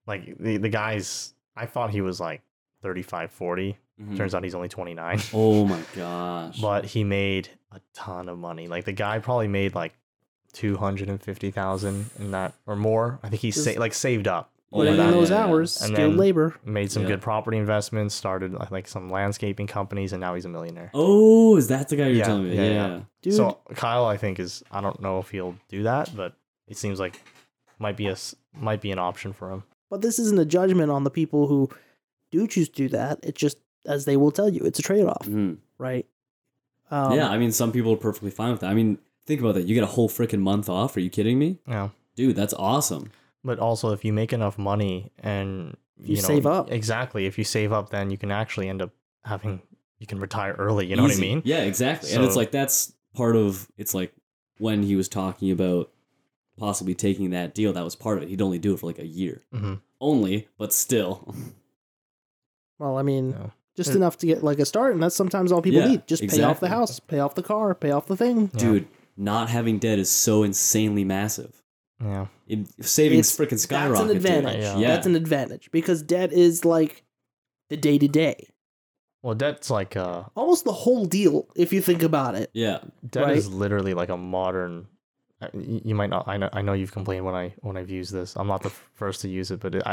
[0.10, 0.28] Oof.
[0.28, 2.42] Like the the guy's, I thought he was like
[2.82, 3.78] 35, 40.
[4.02, 4.16] Mhm.
[4.18, 5.20] Turns out he's only twenty nine.
[5.34, 6.60] Oh my gosh.
[6.62, 8.68] but he made a ton of money.
[8.68, 9.94] Like the guy probably made like
[10.54, 13.20] two hundred and fifty thousand in that or more.
[13.24, 15.46] I think he sa- like saved up, Putting in those yeah, yeah.
[15.46, 16.56] hours, And skilled then- labor.
[16.64, 17.10] made some Yeah.
[17.10, 20.92] good property investments, started uh, like some landscaping companies, and now he's a millionaire.
[20.94, 22.56] Oh, is that the guy you're Yeah, telling me?
[22.56, 22.88] yeah, Yeah.
[22.88, 23.00] yeah.
[23.22, 26.36] Dude, So Kyle, I think is I don't know if he'll do that, but
[26.70, 27.20] it seems like
[27.80, 28.16] might be a
[28.54, 29.64] might be an option for him.
[29.90, 31.70] But this isn't a judgment on the people who
[32.32, 33.20] do choose to do that.
[33.24, 35.58] It's just, as they will tell you, it's a trade off, Mhm.
[35.78, 36.06] right?
[36.92, 38.70] Um, yeah, I mean, some people are perfectly fine with that.
[38.70, 39.66] I mean, think about that.
[39.66, 40.96] You get a whole freaking month off.
[40.98, 41.60] Are you kidding me?
[41.68, 41.90] Yeah.
[42.16, 43.12] Dude, that's awesome.
[43.44, 46.72] But also, if you make enough money and You know, save up.
[46.72, 47.26] exactly.
[47.26, 48.92] If you save up, then you can actually end up
[49.24, 49.62] having
[50.00, 50.88] you can retire early.
[50.88, 51.42] You know what I mean?
[51.46, 52.12] Yeah, exactly.
[52.14, 54.14] and it's like that's part of it's like
[54.58, 55.92] when he was talking about
[56.60, 58.30] possibly taking that deal, that was part of it.
[58.30, 59.42] He'd only do it for like a year.
[59.52, 61.34] hmm Only, but still.
[62.80, 63.50] Well, I mean, Yeah.
[63.76, 66.08] just It- enough to get like a start, and that's sometimes all people Yeah, need.
[66.08, 68.50] Just pay off the house, pay off the car, pay off the thing.
[68.54, 68.60] Yeah.
[68.60, 71.62] Dude, not having debt is so insanely massive.
[72.02, 72.28] Yeah.
[72.48, 74.62] It, savings It's- freaking That's an advantage.
[74.62, 74.78] Yeah.
[74.78, 74.88] Yeah.
[74.88, 77.04] That's an advantage because debt is like
[77.70, 78.48] the day to day,
[79.22, 82.50] Well, debt's like uh, almost the whole deal if you think about it.
[82.54, 82.80] yeah.
[83.08, 84.88] debt is literally like a modern.
[85.42, 86.28] Uh, y- You might not.
[86.28, 86.50] I know.
[86.54, 88.36] I know you've complained when I when I've used this.
[88.36, 89.92] I'm not the first to use it, but it, I,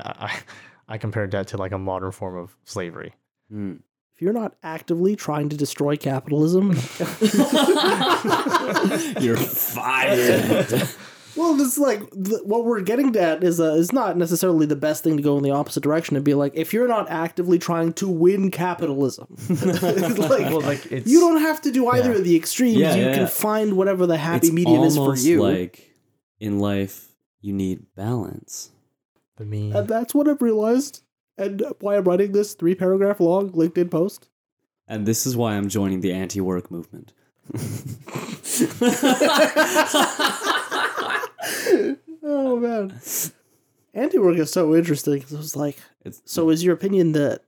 [0.89, 3.13] I I compare debt to like a modern form of slavery.
[3.51, 3.77] Hmm.
[4.15, 6.71] If you're not actively trying to destroy capitalism,
[9.21, 10.89] You're fired.
[11.37, 14.77] well, this is like th- what we're getting at is uh, is not necessarily the
[14.77, 17.59] best thing to go in the opposite direction and be like, if you're not actively
[17.59, 22.13] trying to win capitalism, it's like, well, like it's you don't have to do either
[22.13, 22.19] Yeah.
[22.19, 22.77] of the extremes.
[22.77, 23.27] Yeah, you yeah, can yeah.
[23.29, 25.43] find whatever the happy it's medium is for you.
[25.43, 25.95] like
[26.41, 27.09] in life,
[27.41, 28.71] you need balance.
[29.37, 29.73] the me.
[29.73, 31.03] And that's what I've realized,
[31.39, 34.29] and why I'm writing this three paragraph long LinkedIn post.
[34.89, 37.13] And this is why I'm joining the anti work movement.
[42.23, 42.93] oh man,
[43.95, 45.21] anti work is so interesting.
[45.21, 47.43] 'cause It was like, It's, so is your opinion that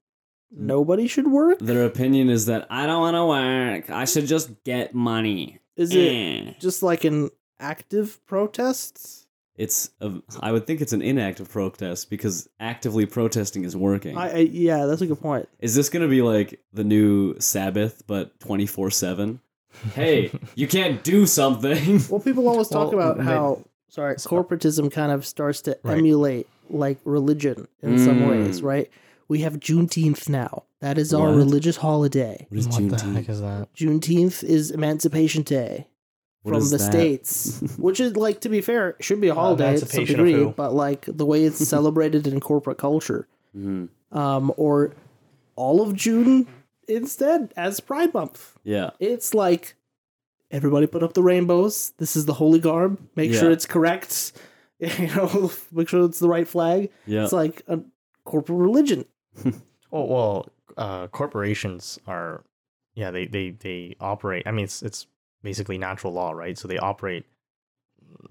[0.50, 1.58] nobody should work?
[1.58, 3.90] their opinion is that I don't want to work.
[3.90, 5.58] I should just get money.
[5.76, 6.52] Is it Eh.
[6.58, 7.30] just like an
[7.60, 9.26] active protest?
[9.56, 14.16] It's a, I would think it's an inactive protest because actively protesting is working.
[14.16, 15.48] I, I yeah, that's a good point.
[15.58, 19.40] is this going to be like the new Sabbath but 24/7?
[19.94, 22.00] Hey, you can't do something.
[22.08, 25.98] Well, people always talk Well, about how sorry So- corporatism kind of starts to Right.
[25.98, 28.28] emulate like religion in some Mm.
[28.30, 28.90] ways, right?
[29.28, 30.64] We have Juneteenth now.
[30.80, 31.36] That is our What?
[31.36, 32.46] religious holiday.
[32.50, 33.14] What is what the Juneteenth?
[33.14, 33.68] heck is that?
[33.74, 35.86] Juneteenth is Emancipation Day
[36.42, 36.78] What from the that?
[36.78, 40.74] states, which is like to be fair, should be a holiday to some degree, but
[40.74, 43.88] like the way it's celebrated in corporate culture, Mhm.
[44.12, 44.94] um, or
[45.56, 46.46] all of June
[46.86, 48.56] instead as Pride Month.
[48.64, 48.90] Yeah.
[49.00, 49.74] It's like
[50.50, 51.92] everybody put up the rainbows.
[51.98, 52.98] This is the holy garb.
[53.16, 54.32] Make sure it's correct.
[54.80, 56.90] You know, make sure it's the right flag.
[57.04, 57.24] Yeah.
[57.24, 57.80] It's like a
[58.24, 59.04] corporate religion.
[59.90, 62.44] Oh well, uh, corporations are,
[62.94, 64.46] yeah, they they they operate.
[64.46, 65.06] I mean, it's it's
[65.42, 66.56] basically natural law, right?
[66.56, 67.24] So they operate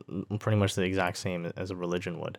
[0.09, 2.37] mm, pretty much the exact same as a religion would.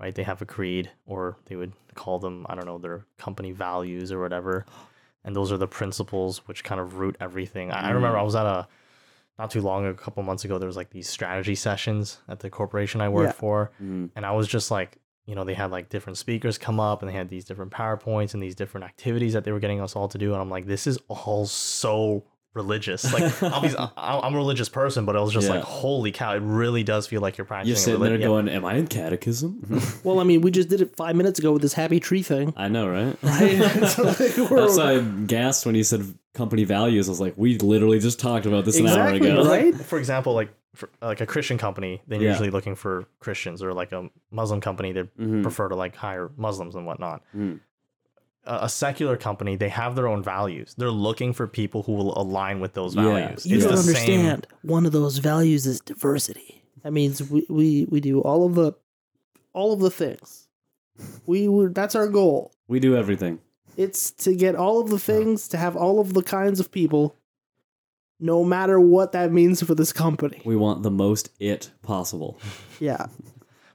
[0.00, 0.14] right?
[0.14, 4.10] They have a creed, or they would call them, I don't know, their company values
[4.12, 4.64] or whatever.
[5.24, 7.70] And those are the principles which kind of root everything.
[7.70, 8.66] I, I remember I was at a
[9.38, 12.50] not too long, a couple months ago, there was like these strategy sessions at the
[12.50, 13.40] corporation I worked Yeah.
[13.40, 14.10] for, Mhm.
[14.14, 17.08] and I was just like, you know, they had like different speakers come up, and
[17.08, 20.06] they had these different powerpoints and these different activities that they were getting us all
[20.08, 23.12] to do, and I'm like, this is all so religious.
[23.12, 25.54] Like, obviously, I- I'm a religious person, but I was just Yeah.
[25.56, 27.68] like, holy cow, it really does feel like you're practicing.
[27.68, 30.96] You're sitting there going, "Am I in catechism?" Well, I mean, we just did it
[30.96, 32.54] five minutes ago with this happy tree thing.
[32.56, 33.16] I know, right?
[33.22, 33.88] Right?
[33.88, 37.08] So, like, we're- That's why I gasped when you said company values.
[37.08, 39.48] I was like, we literally just talked about this Exactly, an hour ago.
[39.50, 39.74] right?
[39.74, 42.30] for example, like for, like a Christian company, they're Yeah.
[42.30, 45.42] usually looking for Christians, or like a Muslim company, they Mhm.
[45.42, 47.22] prefer to like hire Muslims and whatnot.
[47.36, 47.60] Mm.
[48.46, 50.74] A, a secular company, they have their own values.
[50.76, 53.02] They're looking for people who will align with those Yeah.
[53.04, 53.46] values.
[53.46, 54.46] You It's don't the same- understand.
[54.62, 56.62] One of those values is diversity.
[56.82, 58.72] That means we, we, we do all of the
[59.54, 60.48] all of the things.
[61.26, 62.52] We were that's our goal.
[62.68, 63.38] We do everything.
[63.76, 67.16] It's to get all of the things, to have all of the kinds of people,
[68.20, 70.40] no matter what that means for this company.
[70.44, 72.38] We want the most it possible.
[72.80, 73.06] Yeah.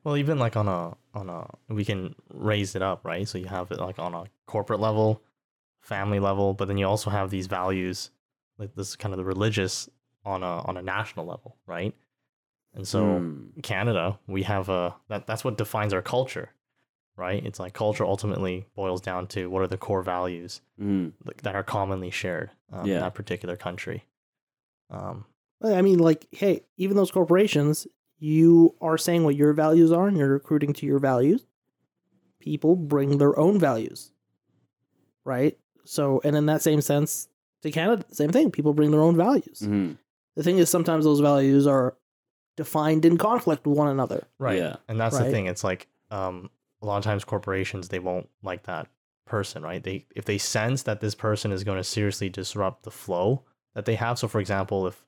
[0.04, 3.28] Well, even like on a on a we can raise it up, right?
[3.28, 5.22] So you have it like on a corporate level,
[5.80, 8.12] family level, but then you also have these values,
[8.58, 9.90] like this kind of the religious
[10.26, 11.94] on a on a national level, right?
[12.74, 13.64] And so Mm.
[13.64, 16.50] Canada, we have a that that's what defines our culture,
[17.16, 17.46] right?
[17.46, 21.14] It's like culture ultimately boils down to what are the core values Mm.
[21.44, 22.96] that are commonly shared um, Yeah.
[22.96, 24.04] in that particular country.
[24.90, 25.26] Um,
[25.64, 27.86] I mean, like, hey, even those corporations,
[28.18, 31.46] you are saying what your values are and you're recruiting to your values.
[32.40, 34.12] People bring their own values,
[35.26, 35.58] right?
[35.86, 37.28] So, and in that same sense,
[37.62, 38.52] to Canada, same thing.
[38.52, 39.60] People bring their own values.
[39.62, 39.98] Mhm.
[40.36, 41.98] The thing is, sometimes those values are
[42.56, 44.28] defined in conflict with one another.
[44.38, 44.58] Right.
[44.58, 44.78] Yeah.
[44.88, 45.26] And that's Right.
[45.26, 45.48] the thing.
[45.48, 46.50] It's like um,
[46.82, 48.88] a lot of times corporations they won't like that
[49.26, 49.84] person, right?
[49.84, 53.44] They if they sense that this person is going to seriously disrupt the flow
[53.76, 54.18] that they have.
[54.18, 55.06] So for example, if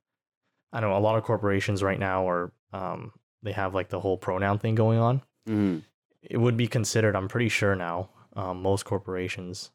[0.74, 4.00] I don't know, a lot of corporations right now are um, they have like the
[4.00, 5.22] whole pronoun thing going on.
[5.48, 5.84] Mhm.
[6.22, 9.72] It would be considered, I'm pretty sure now, um, most corporations,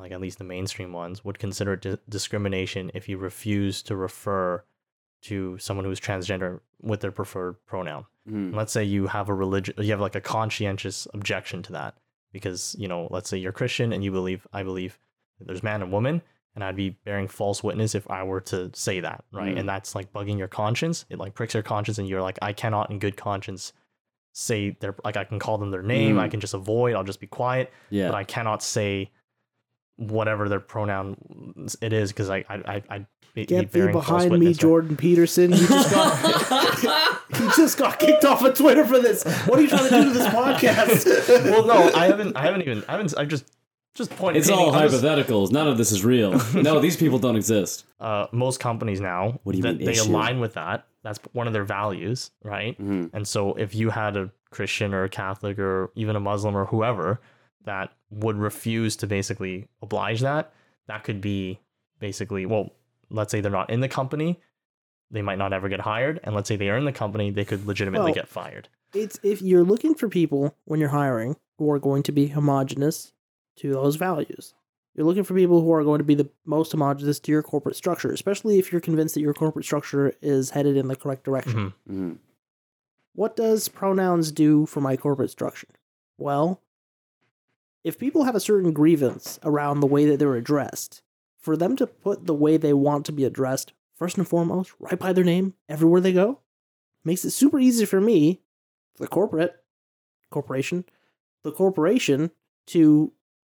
[0.00, 3.96] like at least the mainstream ones, would consider it di- discrimination if you refuse to
[3.96, 4.64] refer
[5.22, 8.54] to someone who's transgender with their preferred pronoun Mhm.
[8.54, 11.94] let's say you have a religion you have like a conscientious objection to that
[12.32, 14.98] because you know let's say you're christian and you believe i believe
[15.40, 16.22] there's man and woman
[16.54, 19.60] and i'd be bearing false witness if i were to say that right Mm.
[19.60, 22.52] and that's like bugging your conscience it like pricks your conscience and you're like i
[22.54, 23.74] cannot in good conscience
[24.32, 26.30] say their like i can call them their name i Mm.
[26.30, 28.06] can just avoid i'll just be quiet Yeah.
[28.08, 29.10] but i cannot say
[30.00, 31.16] whatever their pronoun
[31.80, 34.60] it is because i i i I'd be, be Get thee behind me, witness, right?
[34.60, 35.52] Jordan Peterson.
[35.52, 39.22] You just got you just got kicked off of Twitter for this.
[39.46, 41.44] What are you trying to do to this podcast?
[41.50, 43.44] well no i haven't i haven't even i haven't i just
[43.94, 45.52] just pointed it's all I'm just- hypotheticals.
[45.52, 46.32] None of this is real.
[46.54, 47.84] no, these people don't exist.
[48.00, 50.10] uh, most companies now What do you that mean they issue?
[50.10, 50.86] align with that.
[51.02, 52.76] That's one of their values, right?
[52.82, 53.10] Mhm.
[53.12, 56.64] And so if you had a Christian or a Catholic or even a Muslim or
[56.66, 57.20] whoever
[57.64, 60.52] that would refuse to basically oblige that,
[60.86, 61.60] that could be
[61.98, 62.70] basically well,
[63.10, 64.40] let's say they're not in the company,
[65.10, 67.44] they might not ever get hired, and let's say they are in the company, they
[67.44, 68.68] could legitimately Well, get fired.
[68.94, 73.12] it's if you're looking for people when you're hiring who are going to be homogenous
[73.56, 74.54] to those values.
[74.94, 77.76] You're looking for people who are going to be the most homogenous to your corporate
[77.76, 81.72] structure, especially if you're convinced that your corporate structure is headed in the correct direction.
[81.88, 81.94] Mhm.
[81.94, 82.18] Mhm.
[83.14, 85.68] What does pronouns do for my corporate structure?
[86.18, 86.60] Well,
[87.84, 91.02] if people have a certain grievance around the way that they're addressed,
[91.38, 94.98] for them to put the way they want to be addressed, first and foremost, right
[94.98, 96.40] by their name everywhere they go,
[97.04, 98.40] makes it super easy for me,
[98.98, 99.62] the corporate
[100.30, 100.84] corporation,
[101.42, 102.30] the corporation
[102.66, 103.12] to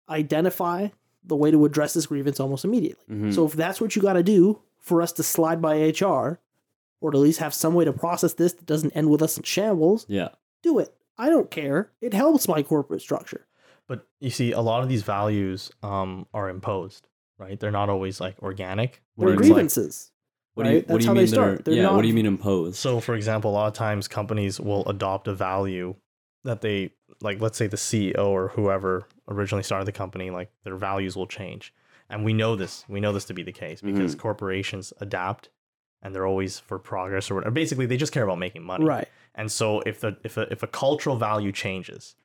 [0.08, 0.88] identify
[1.24, 3.04] the way to address this grievance almost immediately.
[3.10, 3.34] Mhm.
[3.34, 6.40] So if that's what you got to do for us to slide by HR,
[7.00, 9.36] or to at least have some way to process this that doesn't end with us
[9.36, 10.30] in shambles, yeah.
[10.62, 10.94] do it.
[11.16, 11.90] I don't care.
[12.00, 13.46] It helps my corporate structure.
[13.90, 17.58] But you see, a lot of these values um, are imposed, right?
[17.58, 19.02] They're not always like organic.
[19.16, 20.12] They're where it's like- grievances.
[20.54, 20.88] What do you right?
[20.88, 21.26] What That's do you how they mean?
[21.26, 21.64] start.
[21.64, 21.90] They're, They're yeah.
[21.90, 22.78] What do you mean impose?
[22.78, 25.96] So, for example, a lot of times companies will adopt a value
[26.44, 27.40] that they like.
[27.40, 31.74] Let's say the CEO or whoever originally started the company, like their values will change,
[32.08, 32.84] and we know this.
[32.88, 35.48] We know this to be the case because corporations adapt,
[36.02, 37.52] and they're always for progress or whatever.
[37.52, 38.84] Basically, they just care about making money.
[38.84, 39.08] Right.
[39.34, 42.16] And so, if the if a if a cultural value changes,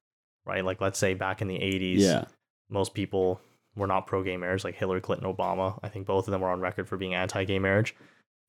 [0.45, 0.63] right?
[0.63, 2.25] Like let's say back in the '80s, yeah.
[2.69, 3.39] most people
[3.75, 5.79] were not pro gay marriage, like Hillary Clinton, Obama.
[5.83, 7.95] I think both of them were on record for being anti gay marriage.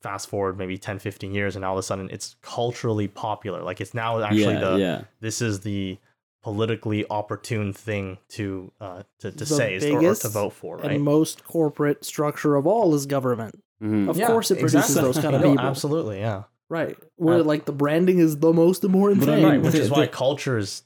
[0.03, 3.63] Fast forward maybe 10, 15 years, and all of a sudden it's culturally popular.
[3.63, 4.61] Like it's now actually yeah.
[4.61, 5.01] the yeah.
[5.21, 5.99] this is the
[6.43, 10.93] politically opportune thing to uh to, to The say or, or to vote for, right?
[10.93, 13.61] And most corporate structure of all is government.
[13.83, 14.09] Mhm.
[14.09, 15.13] Of Yeah, course, it produces exactly.
[15.13, 15.67] those kind of No, people.
[15.67, 16.45] Absolutely, yeah.
[16.69, 16.97] Right.
[17.17, 19.45] Where Uh, like the branding is the most important thing.
[19.45, 20.86] right, which is why the- culture is like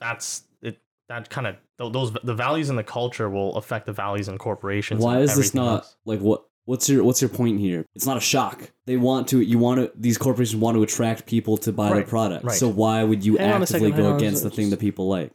[0.00, 0.78] that's it.
[1.08, 1.56] That kind of
[1.92, 5.02] those the values in the culture will affect the values in corporations.
[5.04, 5.96] Why is this not else.
[6.04, 6.44] like what?
[6.64, 7.86] What's your What's your point here?
[7.94, 8.70] It's not a shock.
[8.84, 9.40] They want to.
[9.40, 9.90] You want to.
[9.98, 12.44] These corporations want to attract people to buy their product.
[12.44, 12.54] right.
[12.58, 14.80] So why would you Hang actively second, go on a against the second, thing that
[14.80, 15.32] people like?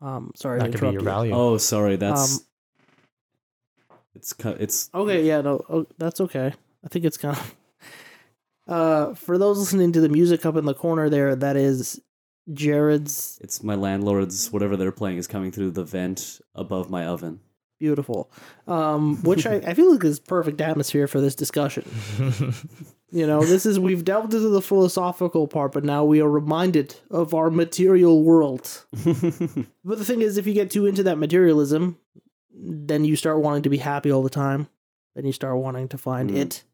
[0.00, 1.04] um, sorry that to could be interrupt your you.
[1.04, 1.32] value?
[1.34, 1.96] Oh, sorry.
[1.96, 2.38] That's.
[2.38, 2.44] Um,
[4.14, 6.52] it's cu- it's Okay, yeah, no, oh, that's okay.
[6.84, 7.54] I think it's kind of.
[8.66, 12.00] Uh, for those listening to the music up in the corner there, that is
[12.52, 17.40] Jarrod's it's my landlord's whatever they're playing is coming through the vent above my oven.
[17.80, 18.30] beautiful,
[18.66, 21.84] um, which I, I feel like is perfect atmosphere for this discussion.
[23.10, 26.96] You know, this is we've delved into the philosophical part, but now we are reminded
[27.12, 28.84] of our material world.
[29.84, 31.96] But the thing is, if you get too into that materialism,
[32.52, 34.66] then you start wanting to be happy all the time.
[35.14, 36.36] Then you start wanting to find Mhm.
[36.38, 36.64] it.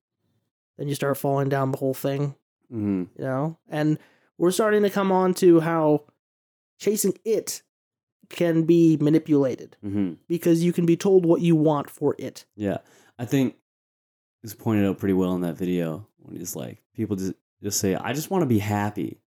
[0.79, 2.35] Then you start falling down the whole thing,
[2.71, 3.59] hmm you know?
[3.69, 3.99] And
[4.41, 6.05] we're starting to come on to how
[6.79, 7.63] chasing it
[8.31, 12.45] can be manipulated hmm because you can be told what you want for it.
[12.57, 12.79] Yeah,
[13.19, 13.59] I think it
[14.45, 17.95] was pointed out pretty well in that video when he's like, people just just say,
[17.95, 19.21] "I just want to be happy."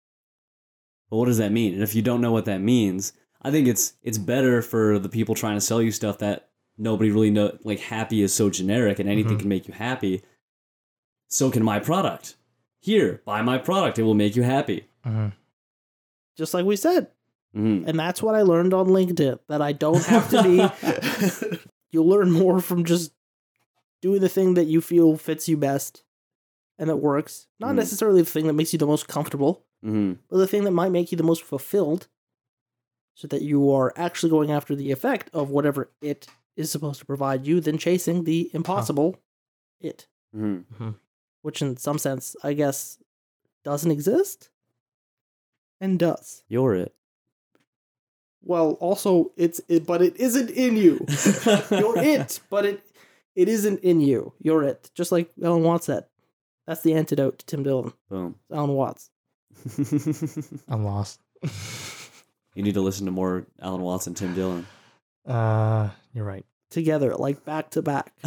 [1.10, 1.74] But what does that mean?
[1.76, 5.10] And if you don't know what that means, I think it's it's better for the
[5.10, 7.56] people trying to sell you stuff that nobody really know.
[7.64, 9.42] Like happy is so generic, and anything Mhm.
[9.42, 10.24] can make you happy.
[11.28, 12.36] So can my product.
[12.80, 14.88] Here, buy my product; it will make you happy.
[15.06, 15.34] Mhm.
[16.38, 17.12] Just like we said.
[17.56, 17.88] Mhm.
[17.88, 21.60] And that's what I learned on LinkedIn that I don't have to be.
[21.92, 23.14] You'll learn more from just
[24.02, 26.04] doing the thing that you feel fits you best
[26.80, 27.48] and that works.
[27.60, 27.78] Not Mm.
[27.78, 30.18] necessarily the thing that makes you the most comfortable, Mhm.
[30.28, 32.08] but the thing that might make you the most fulfilled
[33.14, 37.06] so that you are actually going after the effect of whatever it is supposed to
[37.06, 39.18] provide you than chasing the impossible
[39.80, 40.96] it, Mhm.
[41.44, 42.98] which in some sense, I guess,
[43.64, 44.50] doesn't exist
[45.84, 46.44] and does.
[46.48, 46.96] You're it.
[48.42, 51.06] Well, also it's it, but it isn't in you.
[51.72, 52.82] You're it, but it
[53.36, 54.34] it isn't in you.
[54.40, 54.90] You're it.
[54.96, 56.06] Just like Alan Watts said.
[56.66, 57.92] That's the antidote to Tim Dillon.
[58.10, 58.36] Boom.
[58.52, 59.10] Alan Watts.
[60.70, 61.20] I'm lost.
[62.56, 64.66] you need to listen to more Alan Watts and Tim Dillon.
[65.26, 66.46] uh, you're right.
[66.74, 68.12] Together, like back to back.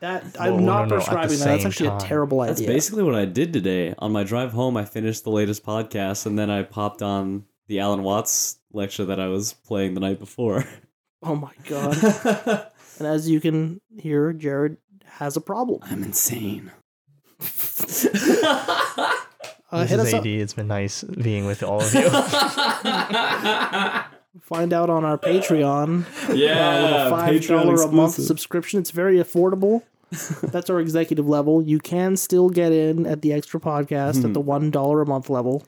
[0.00, 1.44] That I'm Whoa, not no, no, prescribing that.
[1.44, 1.98] That's actually time.
[1.98, 2.54] a terrible idea.
[2.54, 3.94] That's basically what I did today.
[3.98, 7.78] On my drive home, I finished the latest podcast, and then I popped on the
[7.78, 10.64] Alan Watts lecture that I was playing the night before.
[11.22, 11.96] oh my god.
[12.98, 15.80] and as you can hear, Jarrod has a problem.
[15.84, 16.72] I'm insane.
[19.70, 20.20] Uh, this hit is us AD.
[20.20, 20.26] up.
[20.26, 22.08] It's been nice being with all of you.
[24.42, 26.04] Find out on our Patreon.
[26.24, 28.80] uh, with yeah, a five Patreon dollar a month subscription.
[28.80, 29.82] It's very affordable.
[30.52, 31.60] That's our executive level.
[31.62, 35.28] You can still get in at the extra podcast at the one dollar a month
[35.28, 35.66] level.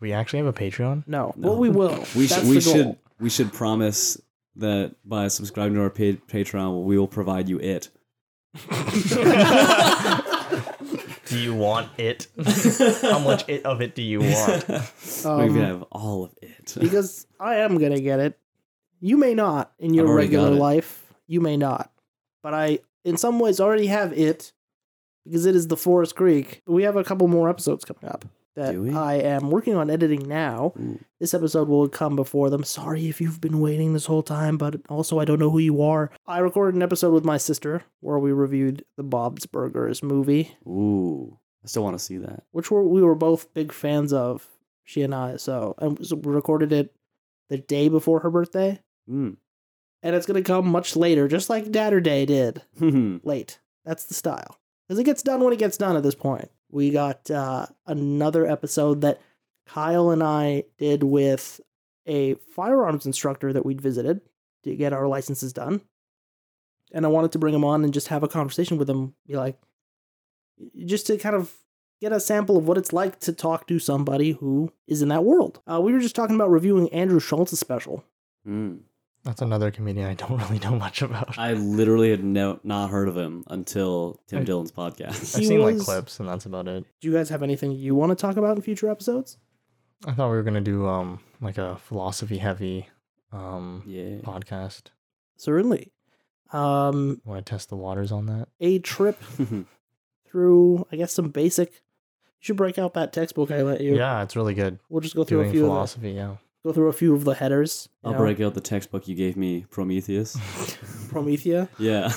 [0.00, 1.04] we actually have a Patreon.
[1.06, 1.50] No, No.
[1.50, 1.90] well we will.
[2.16, 2.74] we That's should we the goal.
[2.74, 4.18] should we should promise
[4.56, 7.90] that by subscribing to our pa- Patreon, we will provide you it.
[11.32, 12.26] Do you want it?
[13.02, 14.68] How much it of it do you want?
[14.68, 14.74] we
[15.30, 16.74] Um, can have all of it.
[16.80, 18.38] because I am gonna get it.
[19.00, 20.60] You may not in your already regular got it.
[20.60, 21.14] life.
[21.26, 21.90] You may not,
[22.42, 24.52] but I, in some ways, already have it
[25.24, 26.60] because it is the Forest Creek.
[26.66, 28.24] We have a couple more episodes coming up
[28.56, 30.72] that I am working on editing now.
[30.78, 30.98] Ooh.
[31.20, 32.64] This episode will come before them.
[32.64, 35.82] Sorry if you've been waiting this whole time, but also I don't know who you
[35.82, 36.10] are.
[36.26, 41.38] I recorded an episode with my sister where we reviewed the Bob's Burgers movie, Ooh,
[41.64, 42.42] I still want to see that.
[42.50, 44.46] which were, we were both big fans of.
[44.84, 45.36] She and I.
[45.36, 46.92] So and so we recorded it
[47.48, 49.36] the day before her birthday, Mm.
[50.02, 52.62] and it's gonna come much later, just like Datter Day did.
[53.24, 53.60] Late.
[53.84, 54.58] That's the style.
[54.88, 56.50] Because it gets done when it gets done at this point.
[56.72, 59.20] We got uh, another episode that
[59.66, 61.60] Kyle and I did with
[62.06, 64.22] a firearms instructor that we'd visited
[64.64, 65.82] to get our licenses done.
[66.92, 69.36] And I wanted to bring him on and just have a conversation with him, be
[69.36, 69.58] like,
[70.84, 71.52] just to kind of
[72.00, 75.24] get a sample of what it's like to talk to somebody who is in that
[75.24, 75.60] world.
[75.70, 78.04] Uh, we were just talking about reviewing Andrew Schulz's special.
[78.46, 78.80] Mm.
[79.24, 81.38] That's another comedian I don't really know much about.
[81.38, 85.34] I literally had no, not heard of him until Tim I- Dillon's podcast.
[85.34, 86.84] I've he seen like clips, and that's about it.
[87.00, 89.38] Do you guys have anything you want to talk about in future episodes?
[90.04, 92.88] I thought we were gonna do um like a philosophy heavy
[93.30, 94.16] um yeah.
[94.22, 94.86] podcast.
[95.36, 95.92] Certainly.
[96.52, 98.48] Um, Want to test the waters on that?
[98.60, 99.18] a trip
[100.26, 101.70] through, I guess, some basic.
[101.72, 103.96] You should break out that textbook I let you.
[103.96, 104.78] Yeah, it's really good.
[104.88, 106.10] We'll just go through Doing a few of philosophy.
[106.10, 106.36] Yeah.
[106.64, 107.88] Go through a few of the headers.
[108.04, 108.18] I'll know.
[108.18, 110.36] break out the textbook you gave me, Prometheus.
[111.10, 111.68] Promethea.
[111.78, 112.12] yeah.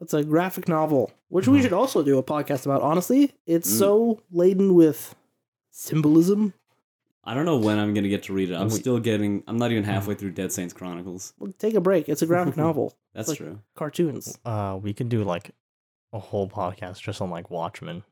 [0.00, 1.54] It's a graphic novel, which Mm-hmm.
[1.54, 2.80] we should also do a podcast about.
[2.82, 3.78] Honestly, it's Mm.
[3.78, 5.14] so laden with
[5.70, 6.54] symbolism.
[7.22, 8.54] I don't know when I'm gonna get to read it.
[8.54, 9.42] I'm still getting.
[9.46, 11.34] I'm not even halfway through Dead Saints Chronicles.
[11.38, 12.08] Well, Take a break.
[12.08, 12.94] It's a graphic novel.
[13.14, 13.60] That's like- true.
[13.76, 14.38] Cartoons.
[14.44, 15.50] Uh, we could do like
[16.12, 18.02] a whole podcast just on like Watchmen,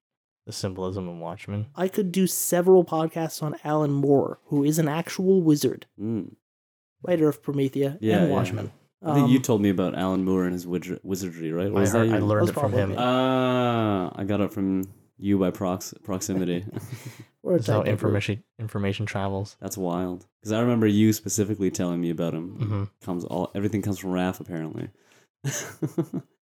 [0.49, 1.67] the symbolism of Watchmen.
[1.77, 6.37] I could do several podcasts on Alan Moore, who is an actual wizard, Mm.
[7.07, 8.35] writer of Promethea Yeah, and yeah.
[8.35, 8.73] Watchmen.
[9.05, 11.67] I think you Um, told me about Alan Moore and his wizardry, right?
[11.71, 12.95] I, heard, that I learned it from him.
[12.95, 14.85] probably- Ah, I got it from
[15.19, 16.65] you by prox- proximity.
[17.45, 19.57] That's how information information travels.
[19.61, 20.27] That's wild.
[20.41, 22.49] Because I remember you specifically telling me about him.
[22.57, 24.89] hmm Comes all everything comes from Raph apparently.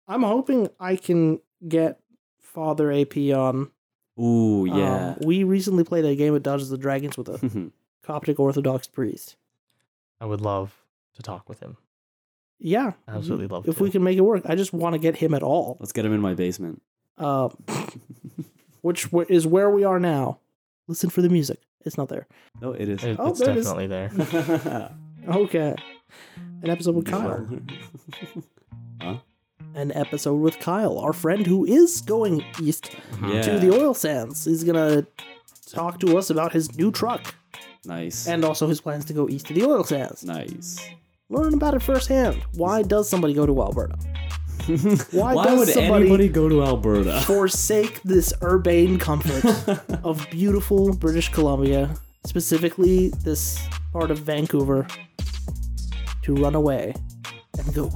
[0.09, 1.99] I'm hoping I can get
[2.41, 3.71] Father AP on.
[4.19, 5.15] Ooh Um, yeah.
[5.25, 7.71] we recently played a game of Dungeons and Dragons with a
[8.03, 9.37] Coptic Orthodox priest.
[10.21, 10.83] I would love
[11.15, 11.77] to talk with him.
[12.59, 13.83] Yeah, Absolutely love if to.
[13.83, 14.43] we can make it work.
[14.47, 15.77] I just want to get him at all.
[15.81, 16.81] Let's get him in my basement.
[17.19, 17.51] Uh,
[18.81, 20.39] which is where we are now.
[20.89, 21.61] Listen for the music.
[21.85, 22.27] It's not there.
[22.63, 23.05] no, it is.
[23.05, 23.67] It- Oh, it's there it is.
[23.67, 24.91] definitely there.
[25.29, 25.75] Okay.
[26.63, 27.45] An episode with Kyle.
[29.77, 33.43] An episode with Kyle, our friend who is going east yeah.
[33.43, 34.45] to the oil sands.
[34.47, 35.07] He's gonna
[35.67, 37.35] talk to us about his new truck
[37.85, 38.27] Nice.
[38.27, 40.25] and also his plans to go east to the oil sands.
[40.25, 40.81] nice.
[41.29, 42.37] Learn about it firsthand.
[42.55, 43.97] Why does somebody go to Alberta?
[45.11, 47.21] Why, does would somebody- anybody go to Alberta?
[47.27, 49.45] Forsake this urbane comfort
[50.05, 53.61] of beautiful British Columbia, specifically this
[53.93, 54.87] part of Vancouver,
[56.23, 56.95] to run away
[57.59, 57.91] and go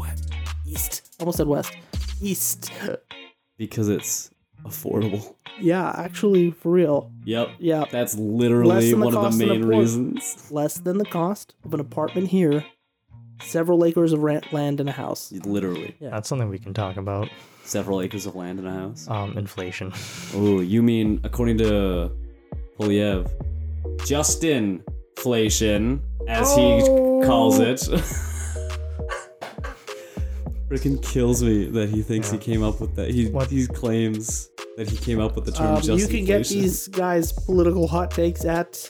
[0.66, 1.10] east.
[1.21, 1.73] Almost said west.
[2.21, 2.73] East.
[3.59, 4.31] because it's
[4.64, 5.35] affordable.
[5.61, 7.11] Yeah, actually, for real.
[7.25, 7.51] Yep.
[7.59, 10.51] Yeah, That's literally one of the main apart- reasons.
[10.51, 12.64] less than the cost of an apartment here,
[13.43, 15.31] several acres of rent, land, and a house.
[15.33, 15.97] Literally.
[16.01, 16.11] Yeah.
[16.11, 17.29] That's something we can talk about.
[17.64, 19.07] Several acres of land in a house.
[19.09, 19.93] Um, inflation.
[20.35, 22.11] Oh, you mean according to
[22.79, 23.31] Poilievre,
[24.07, 24.83] Justin
[25.16, 27.21] inflation, as Oh.
[27.21, 27.87] he calls it.
[30.71, 33.11] Freaking kills me that he thinks he came up with that.
[33.11, 33.51] He What?
[33.51, 36.87] he claims that he came up with the term Um, Justin you can get these
[36.89, 38.89] guys' political hot takes at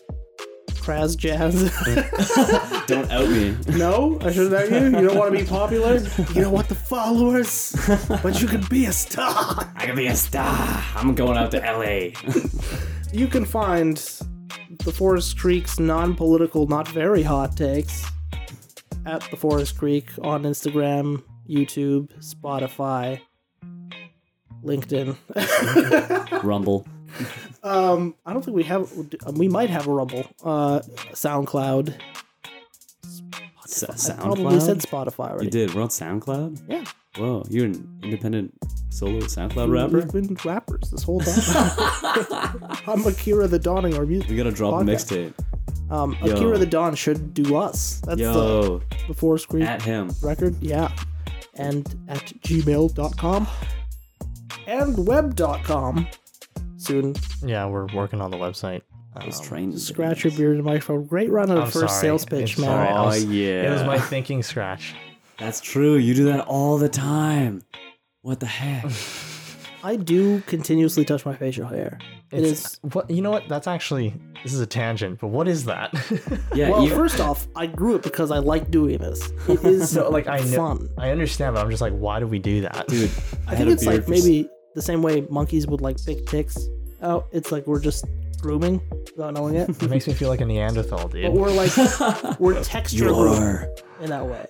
[0.72, 1.54] Kraz Jazz.
[2.86, 3.56] Don't out me.
[3.78, 4.98] no, I shouldn't out you.
[5.00, 5.94] You don't want to be popular.
[6.34, 7.74] You don't want the followers,
[8.22, 9.72] but you can be a star.
[9.76, 10.84] I can be a star.
[10.96, 12.12] I'm going out to LA.
[13.12, 13.96] You can find
[14.84, 18.04] the Forest Creek's non-political, not very hot takes
[19.06, 23.20] at the Forest Creek on Instagram, YouTube, Spotify,
[24.64, 25.16] LinkedIn.
[26.44, 26.86] Rumble.
[27.62, 28.90] um, I don't think we have.
[29.34, 30.80] We might have a Rumble, uh,
[31.12, 31.94] SoundCloud.
[33.64, 34.62] S- I probably SoundCloud?
[34.62, 35.44] said Spotify already.
[35.46, 35.74] You did.
[35.74, 36.62] We're on SoundCloud.
[36.68, 36.84] Yeah.
[37.16, 38.54] Whoa, you're an independent
[38.90, 39.98] solo SoundCloud rapper.
[40.08, 42.70] We've been rappers this whole time.
[42.86, 44.30] I'm Akira the Dawning, our music.
[44.30, 45.32] We gotta drop a Podcast.
[45.34, 45.92] mixtape.
[45.92, 46.34] Um, Yo.
[46.36, 48.00] Akira the Don should do us.
[48.06, 50.12] That's the, Yo, the Forest Creek at him.
[50.22, 50.54] record.
[50.62, 50.92] Yeah.
[51.60, 53.46] And at gmail.com
[54.66, 56.06] and web.com
[56.76, 57.14] soon.
[57.44, 58.82] Yeah, we're working on the website.
[59.24, 61.04] Those Um, train Scratch your beard and microphone.
[61.04, 62.00] Great run of the I'm first sorry.
[62.00, 62.68] sales pitch, It's man.
[62.68, 62.88] sorry.
[62.90, 64.94] Oh was- yeah, It was my thinking scratch.
[65.38, 65.96] That's true.
[65.96, 67.62] You do that all the time.
[68.22, 68.84] What the heck?
[69.84, 71.98] I do continuously touch my facial hair.
[72.32, 73.48] It It's, what you know what?
[73.48, 74.14] That's actually
[74.44, 75.92] this is a tangent, but what is that?
[76.54, 76.84] Yeah, well.
[76.84, 79.30] you- First off, I grew it because I like doing this.
[79.48, 80.88] It is No, like, I know- fun.
[80.98, 83.10] I understand, but I'm just like, why do we do that, dude.
[83.46, 86.26] I had think a it's like for maybe the same way monkeys would like pick
[86.26, 86.56] ticks
[87.02, 87.24] out.
[87.24, 88.04] Oh, it's like we're just
[88.40, 88.80] grooming
[89.16, 89.68] without knowing it.
[89.82, 91.24] It makes me feel like a Neanderthal, dude.
[91.24, 93.68] but we're like we're texture You grooming are.
[94.00, 94.46] in that way.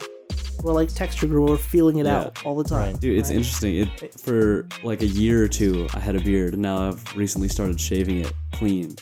[0.62, 1.50] We're like texture grooming.
[1.50, 2.18] We're feeling it Yeah.
[2.20, 2.92] out all the time.
[2.92, 3.00] Right.
[3.00, 3.36] Dude, it's Right.
[3.38, 3.74] interesting.
[3.76, 7.48] It for like a year or two, I had a beard, and now I've recently
[7.48, 8.94] started shaving it clean,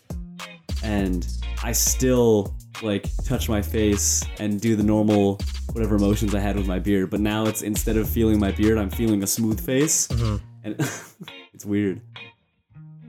[0.82, 1.26] and
[1.62, 5.38] I still like touch my face and do the normal
[5.72, 7.10] whatever emotions I had with my beard.
[7.10, 10.40] But now it's instead of feeling my beard, I'm feeling a smooth face, Mhm.
[10.64, 10.76] and
[11.52, 12.00] it's weird.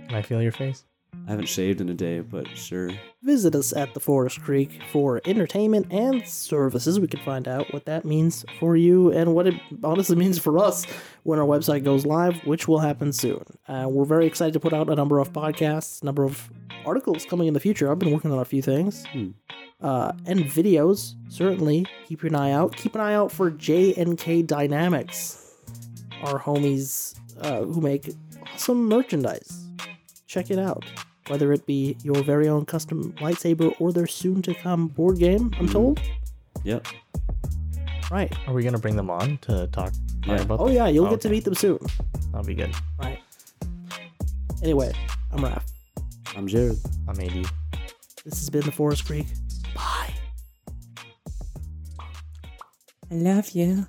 [0.08, 0.84] Can I feel your face?
[1.30, 2.89] I haven't shaved in a day, but sure.
[3.21, 6.99] Visit us at the Forest Creek for entertainment and services.
[6.99, 9.53] We can find out what that means for you and what it
[9.84, 10.88] honestly means for us
[11.21, 13.43] when our website goes live, which will happen soon.
[13.67, 16.49] Uh, we're very excited to put out a number of podcasts, number of
[16.84, 17.91] articles coming in the future.
[17.91, 19.05] I've been working on a few things.
[19.11, 19.30] Hmm.
[19.80, 21.86] Uh, and videos, certainly.
[22.07, 22.75] Keep an eye out.
[22.75, 25.53] Keep an eye out for J&K Dynamics,
[26.23, 28.09] our homies uh, who make
[28.51, 29.67] awesome merchandise.
[30.25, 30.86] Check it out.
[31.30, 35.51] Whether it be your very own custom lightsaber or their soon to come board game,
[35.59, 36.01] I'm told.
[36.63, 36.88] Yep.
[38.11, 38.34] Right.
[38.47, 39.93] Are we gonna bring them on to talk talk
[40.25, 40.41] Yeah.
[40.41, 40.59] about?
[40.59, 41.77] Oh, yeah, you'll Oh, get to meet them soon.
[42.32, 42.73] That'll be good.
[42.99, 43.19] Right.
[44.63, 44.91] Anyway,
[45.32, 45.61] I'm Raph.
[46.36, 46.77] I'm Jarrod.
[47.07, 47.45] I'm AD.
[48.25, 49.27] This has been the Forest Creek.
[49.75, 50.13] Bye.
[53.11, 53.88] I love you.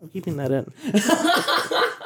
[0.00, 0.72] I'm keeping that in.